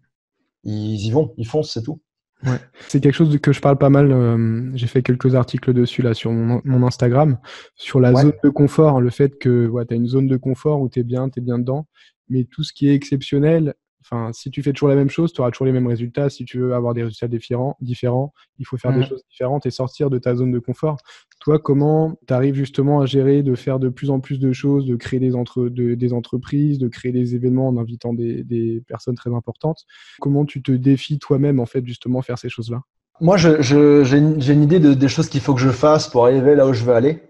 [0.64, 2.00] Ils y vont, ils foncent, c'est tout.
[2.44, 2.60] Ouais.
[2.90, 4.12] C'est quelque chose que je parle pas mal.
[4.12, 7.38] Euh, J'ai fait quelques articles dessus là sur mon, mon Instagram,
[7.76, 8.22] sur la Ouais.
[8.24, 11.00] zone de confort, le fait que ouais, tu as une zone de confort où tu
[11.00, 11.88] es bien, tu es bien dedans,
[12.30, 13.74] mais tout ce qui est exceptionnel,
[14.10, 16.30] enfin, si tu fais toujours la même chose, tu auras toujours les mêmes résultats.
[16.30, 19.06] Si tu veux avoir des résultats différents, différents il faut faire des Mhm.
[19.06, 20.97] choses différentes et sortir de ta zone de confort.
[21.41, 24.86] Toi, comment tu arrives justement à gérer, de faire de plus en plus de choses,
[24.86, 28.82] de créer des, entre, de- des entreprises, de créer des événements en invitant des, des
[28.88, 29.86] personnes très importantes?
[30.20, 32.82] Comment tu te défies toi-même, en fait, justement, faire ces choses-là?
[33.22, 35.70] Moi, je, je, j'ai une, j'ai une idée de, des choses qu'il faut que je
[35.70, 37.22] fasse pour arriver là où je veux aller.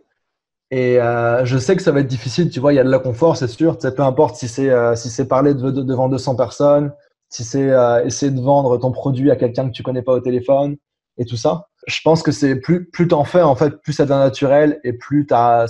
[0.72, 2.89] Et euh, je sais que ça va être difficile, tu vois, il y a de
[2.89, 3.78] la confort, c'est sûr.
[3.78, 6.91] Peu importe si c'est euh, si c'est parler de, de- devant 200 personnes,
[7.30, 10.20] si c'est euh, essayer de vendre ton produit à quelqu'un que tu connais pas au
[10.20, 10.76] téléphone
[11.18, 11.68] et tout ça.
[11.88, 14.93] Je pense que c'est plus plus t'en fais en fait, plus ça devient naturel et
[14.93, 15.68] plus t'as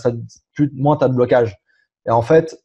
[0.55, 1.57] plus moins t'as de blocage.
[2.07, 2.55] Et en fait,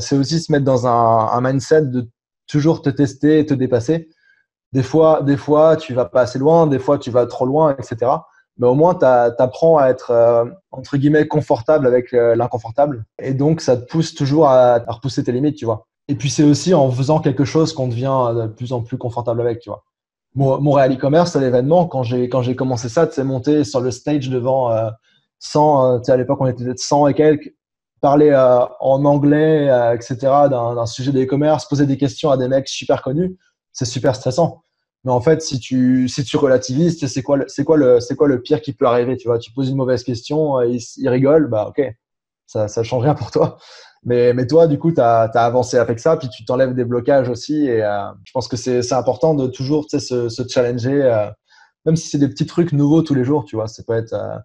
[0.00, 2.08] c'est aussi se mettre dans un, un mindset de
[2.46, 4.08] toujours te tester et te dépasser.
[4.72, 7.76] Des fois, des fois, tu vas pas assez loin, des fois, tu vas trop loin,
[7.78, 8.26] etc.
[8.58, 13.04] Mais au moins, tu apprends à être, euh, entre guillemets, confortable avec euh, l'inconfortable.
[13.20, 15.86] Et donc, ça te pousse toujours à, repousser tes limites, tu vois.
[16.08, 19.40] Et puis c'est aussi en faisant quelque chose qu'on devient de plus en plus confortable
[19.40, 19.84] avec, tu vois.
[20.34, 23.90] Montréal e-commerce, à l'événement, quand j'ai quand j'ai commencé ça, tu sais, monter sur le
[23.90, 24.88] stage devant euh,
[25.40, 27.54] 100, euh, tu sais, à l'époque on était peut-être 100 et quelques,
[28.00, 30.16] parler euh, en anglais, euh, etc.,
[30.50, 33.36] d'un sujet d'e-commerce, poser des questions à des mecs super connus,
[33.72, 34.62] c'est super stressant.
[35.04, 38.28] Mais en fait, si tu si tu relativises, c'est quoi c'est quoi le c'est quoi
[38.28, 39.38] le pire qui peut arriver, tu vois?
[39.38, 41.82] Tu poses une mauvaise question, ils, ils rigolent, bah ok,
[42.46, 43.58] ça ça change rien pour toi.
[44.04, 47.28] Mais, mais toi, du coup, tu as, avancé avec ça, puis tu t'enlèves des blocages
[47.28, 47.66] aussi.
[47.66, 51.28] Et euh, je pense que c'est important de toujours se, se challenger, euh,
[51.84, 53.66] même si c'est des petits trucs nouveaux tous les jours, tu vois?
[53.68, 54.38] Ça peut être, euh,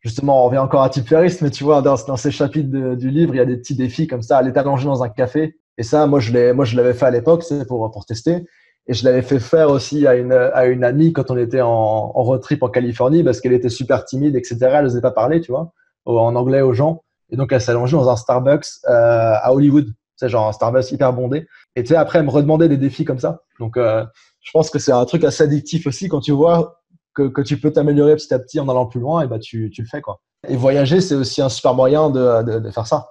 [0.00, 1.10] justement, on revient encore à type
[1.42, 4.06] mais tu vois, dans, dans ces chapitres du livre, il y a des petits défis
[4.06, 5.58] comme ça, aller t'allonger dans un café.
[5.78, 8.44] Et ça, moi, je l'avais fait à l'époque, c'est pour, pour tester.
[8.86, 11.68] Et je l'avais fait faire aussi à une, à une amie quand on était en,
[11.68, 14.56] en road trip en Californie, parce qu'elle était super timide, etc.
[14.62, 15.72] Elle n'osait pas parler, tu vois,
[16.06, 17.02] en anglais aux gens.
[17.30, 19.86] Et donc, elle allongée dans un Starbucks euh, à Hollywood.
[20.16, 21.46] C'est genre un Starbucks hyper bondé.
[21.76, 23.42] Et tu sais, après, elle me redemandait des défis comme ça.
[23.60, 24.04] Donc, euh,
[24.40, 26.80] je pense que c'est un truc assez addictif aussi quand tu vois
[27.14, 29.70] que, que tu peux t'améliorer petit à petit en allant plus loin, et bah tu,
[29.70, 30.20] tu le fais quoi.
[30.48, 33.10] Et voyager, c'est aussi un super moyen de, de, de faire ça.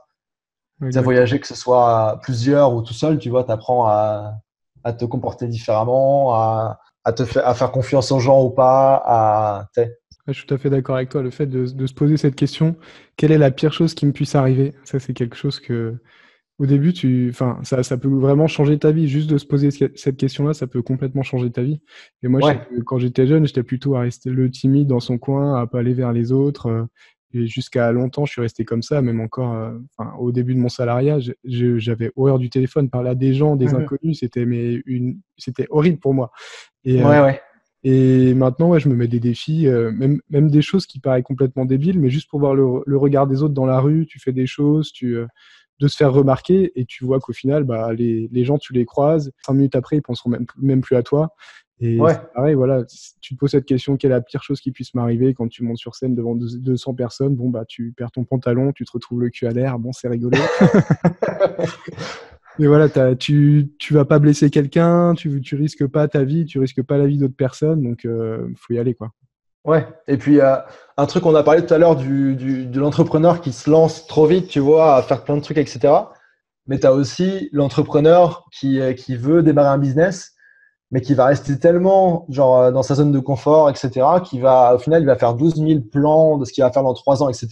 [0.81, 4.33] Oui, voyager, que ce soit plusieurs ou tout seul, tu vois, tu apprends à,
[4.83, 9.01] à, te comporter différemment, à, à, te faire, à faire confiance aux gens ou pas,
[9.05, 9.69] à,
[10.33, 11.21] je suis tout à fait d'accord avec toi.
[11.21, 12.75] Le fait de, se poser cette question,
[13.17, 14.73] quelle est la pire chose qui me puisse arriver?
[14.83, 15.95] Ça, c'est quelque chose que,
[16.57, 19.07] au début, tu, enfin, ça, ça, peut vraiment changer ta vie.
[19.07, 21.81] Juste de se poser cette question-là, ça peut complètement changer ta vie.
[22.23, 22.53] Et moi,
[22.85, 25.93] quand j'étais jeune, j'étais plutôt à rester le timide dans son coin, à pas aller
[25.93, 26.87] vers les autres.
[27.33, 29.71] Et jusqu'à longtemps, je suis resté comme ça, même encore euh,
[30.17, 33.75] au début de mon salariat, j'avais horreur du téléphone, parler à des gens, des mmh
[33.75, 36.31] inconnus, c'était mais une, c'était horrible pour moi.
[36.85, 37.41] Et, ouais, euh, ouais.
[37.83, 41.23] Et maintenant, ouais, je me mets des défis, euh, même, même des choses qui paraissent
[41.23, 44.19] complètement débiles, mais juste pour voir le, le, regard des autres dans la rue, tu
[44.19, 45.17] fais des choses, tu,
[45.79, 48.85] de se faire remarquer, et tu vois qu'au final, bah, les, les, gens, tu les
[48.85, 51.29] croises, cinq minutes après, ils penseront même, même plus à toi.
[51.81, 52.15] Et ouais.
[52.33, 52.83] pareil, voilà,
[53.21, 55.63] tu te poses cette question, quelle est la pire chose qui puisse m'arriver quand tu
[55.63, 57.35] montes sur scène devant 200 personnes?
[57.35, 60.09] Bon, bah, tu perds ton pantalon, tu te retrouves le cul à l'air, bon, c'est
[60.09, 60.37] rigolo.
[62.59, 66.59] Mais voilà, tu tu vas pas blesser quelqu'un, tu tu risques pas ta vie, tu
[66.59, 69.11] risques pas la vie d'autres personnes, donc il euh, faut y aller quoi.
[69.63, 69.87] Ouais.
[70.09, 70.57] Et puis euh,
[70.97, 74.07] un truc qu'on a parlé tout à l'heure du, du, de l'entrepreneur qui se lance
[74.07, 75.93] trop vite, tu vois, à faire plein de trucs, etc.
[76.67, 80.33] Mais tu as aussi l'entrepreneur qui qui veut démarrer un business,
[80.91, 84.05] mais qui va rester tellement genre dans sa zone de confort, etc.
[84.23, 86.83] Qui va au final il va faire 12 000 plans de ce qu'il va faire
[86.83, 87.49] dans trois ans, etc.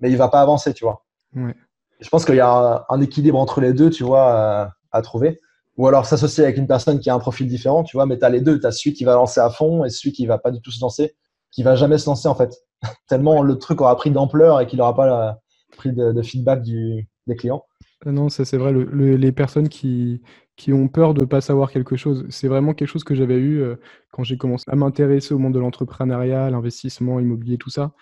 [0.00, 1.04] Mais il va pas avancer, tu vois.
[1.34, 1.54] Ouais
[2.00, 5.40] je pense qu'il y a un, équilibre entre les deux, tu vois, à, trouver.
[5.76, 8.24] Ou alors s'associer avec une personne qui a un profil différent, tu vois, mais tu
[8.24, 8.58] as les deux.
[8.58, 10.70] Tu as celui qui va lancer à fond et celui qui va pas du tout
[10.70, 11.14] se lancer,
[11.50, 12.56] qui va jamais se lancer en fait.
[13.08, 15.38] Tellement le truc aura pris d'ampleur et qu'il n'aura pas
[15.76, 17.62] pris de, feedback du, des clients.
[18.06, 18.72] Non, ça c'est vrai.
[18.72, 20.22] les personnes qui,
[20.56, 23.36] qui ont peur de ne pas savoir quelque chose, c'est vraiment quelque chose que j'avais
[23.36, 23.76] eu euh,
[24.10, 27.92] quand j'ai commencé à m'intéresser au monde de l'entrepreneuriat, l'investissement immobilier, tout ça.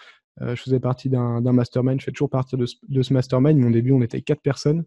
[0.41, 2.67] Euh, je faisais partie d'un mastermind, je fais toujours partie de
[3.03, 3.59] ce, mastermind.
[3.59, 4.85] Mon début, on était quatre personnes.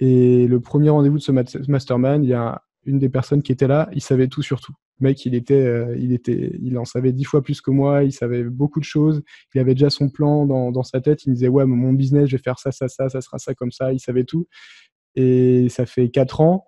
[0.00, 1.32] Et le premier rendez-vous de ce
[1.70, 4.72] mastermind, il y a une des personnes qui était là, il savait tout sur tout.
[5.00, 8.04] Le mec, il était, euh, il était, il en savait dix fois plus que moi,
[8.04, 9.22] il savait beaucoup de choses,
[9.54, 12.28] il avait déjà son plan dans, dans sa tête, il me disait, ouais, mon business,
[12.28, 14.46] je vais faire ça, ça, ça, ça sera ça comme ça, il savait tout.
[15.14, 16.67] Et ça fait quatre ans,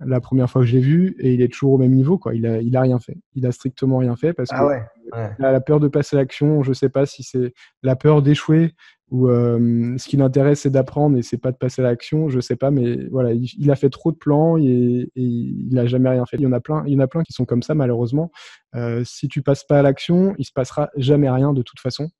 [0.00, 2.34] la première fois que je l'ai vu et il est toujours au même niveau quoi.
[2.34, 3.16] Il a il a rien fait.
[3.34, 4.68] Il a strictement rien fait parce ah
[5.12, 6.62] que a la peur de passer à l'action.
[6.62, 8.74] Je sais pas si c'est la peur d'échouer
[9.10, 12.28] ou euh, ce qui l'intéresse c'est d'apprendre et c'est pas de passer à l'action.
[12.28, 15.86] Je sais pas, mais voilà, il, a fait trop de plans et, et, il a
[15.86, 16.36] jamais rien fait.
[16.36, 18.30] Il y en a plein, il y en a plein qui sont comme ça malheureusement.
[18.74, 22.10] Euh, si tu passes pas à l'action, il se passera jamais rien de toute façon.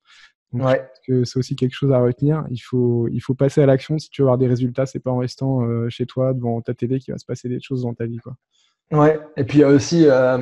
[0.51, 2.43] Donc, que c'est aussi quelque chose à retenir.
[2.49, 4.85] Il faut, il faut passer à l'action si tu veux avoir des résultats.
[4.85, 7.59] C'est pas en restant euh, chez toi devant ta télé qu'il va se passer des
[7.61, 8.17] choses dans ta vie.
[8.17, 8.35] Quoi.
[8.91, 9.19] Ouais.
[9.37, 10.39] Et puis il y a aussi, euh,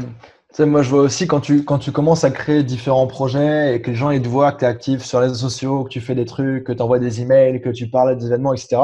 [0.60, 3.90] moi je vois aussi quand tu, quand tu commences à créer différents projets et que
[3.90, 6.00] les gens ils te voient que tu es actif sur les réseaux sociaux, que tu
[6.00, 8.78] fais des trucs, que tu envoies des emails, que tu parles des événements, etc.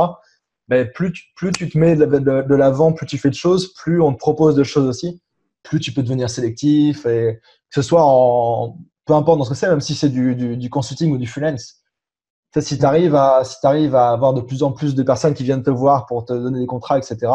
[0.67, 3.74] Ben, plus, tu, plus tu te mets de, de l'avant, plus tu fais de choses,
[3.74, 5.21] plus on te propose de choses aussi,
[5.61, 9.56] plus tu peux devenir sélectif et que ce soit en, peu importe dans ce que
[9.56, 11.82] c'est, même si c'est du, consulting ou du freelance.
[12.58, 15.64] si tu arrives, à, si à avoir de plus en plus de personnes qui viennent
[15.64, 17.32] te voir pour te donner des contrats, etc.,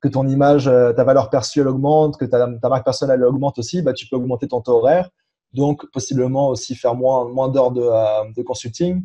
[0.00, 3.58] que ton image, euh, ta valeur perçue, elle augmente, que ta, marque personnelle elle augmente
[3.58, 5.10] aussi, bah, tu peux augmenter ton taux horaire.
[5.52, 9.04] Donc, possiblement aussi faire moins, moins d'heures de, euh, consulting.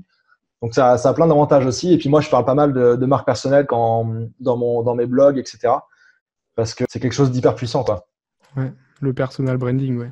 [0.61, 1.91] Donc, ça, ça a plein d'avantages aussi.
[1.91, 5.05] Et puis, moi, je parle pas mal de, marques personnelles quand, dans, mon, dans mes
[5.05, 5.73] blogs, etc.
[6.55, 7.83] Parce que c'est quelque chose d'hyper puissant.
[7.83, 8.07] Quoi.
[8.55, 10.11] Ouais, le personal branding, ouais.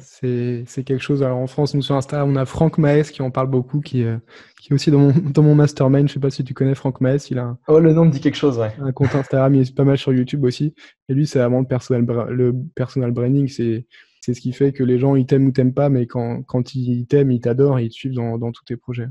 [0.00, 1.22] C'est quelque chose.
[1.22, 4.04] Alors en France, nous sur Instagram, on a Franck Maes qui en parle beaucoup, qui,
[4.04, 4.18] euh,
[4.60, 6.08] qui est aussi dans mon, dans mon mastermind.
[6.08, 7.26] Je sais pas si tu connais Franck Maes.
[7.30, 8.72] Il a un, oh, le nom me dit quelque chose, ouais.
[8.80, 10.74] Un compte Instagram, il est pas mal sur YouTube aussi.
[11.08, 13.48] Et lui, c'est vraiment le personal, le personal branding.
[13.48, 13.86] C'est
[14.24, 16.74] c'est ce qui fait que les gens ils t'aiment ou t'aiment pas, mais quand, quand
[16.74, 19.08] ils t'aiment, ils t'adorent et ils te suivent dans, dans tous tes projets.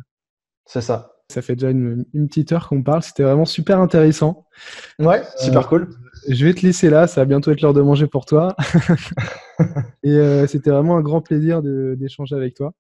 [0.66, 1.11] C'est ça.
[1.30, 3.03] Ça fait déjà une, une petite heure qu'on parle.
[3.03, 4.47] C'était vraiment super intéressant.
[4.97, 5.89] Ouais, super cool.
[6.30, 8.55] Je vais te laisser là, ça va bientôt être l'heure de manger pour toi.
[10.04, 12.74] et euh, c'était vraiment un grand plaisir d'échanger avec toi.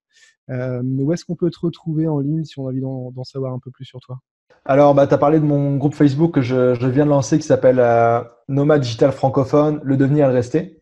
[0.49, 3.53] Euh, où est-ce qu'on peut te retrouver en ligne si on a envie d'en savoir
[3.53, 4.19] un peu plus sur toi?
[4.65, 7.37] Alors, bah, tu as parlé de mon groupe Facebook que je, je viens de lancer
[7.37, 10.81] qui s'appelle euh, Nomad Digital Francophone, le devenir et le rester.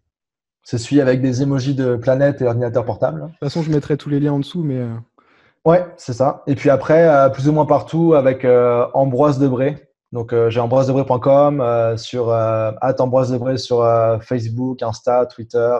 [0.63, 3.21] C'est celui avec des emojis de planète et ordinateur portable.
[3.21, 4.77] De toute façon, je mettrai tous les liens en dessous, mais.
[4.77, 4.93] Euh,
[5.65, 6.43] ouais, c'est ça.
[6.45, 8.45] Et puis après, plus ou moins partout avec
[8.93, 13.79] Ambroise Debré, donc, euh, j'ai ambroisedebré.com, euh, sur euh, ambroisedebré sur
[14.21, 15.77] Facebook, Insta, Twitter,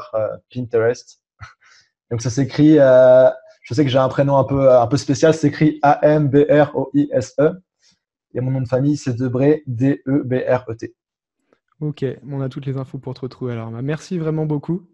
[0.54, 1.22] Pinterest.
[2.12, 5.48] Donc, ça s'écrit, je sais que j'ai un prénom un peu, un peu spécial, c'est
[5.48, 7.52] écrit A-M-B-R-O-I-S-E.
[8.34, 10.94] Et mon nom de famille, c'est Debré, D-E-B-R-E-T.
[11.82, 13.72] Ok, on a toutes les infos pour te retrouver alors.
[13.72, 14.88] Bah, merci vraiment beaucoup.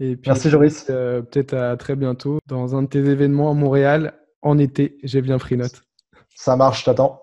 [0.00, 0.84] Et puis, Merci Joris.
[0.84, 4.98] Peut-être à très bientôt dans un de tes événements à Montréal en été.
[5.02, 5.82] J'ai bien pris note.
[6.34, 7.22] Ça marche, je t'attends.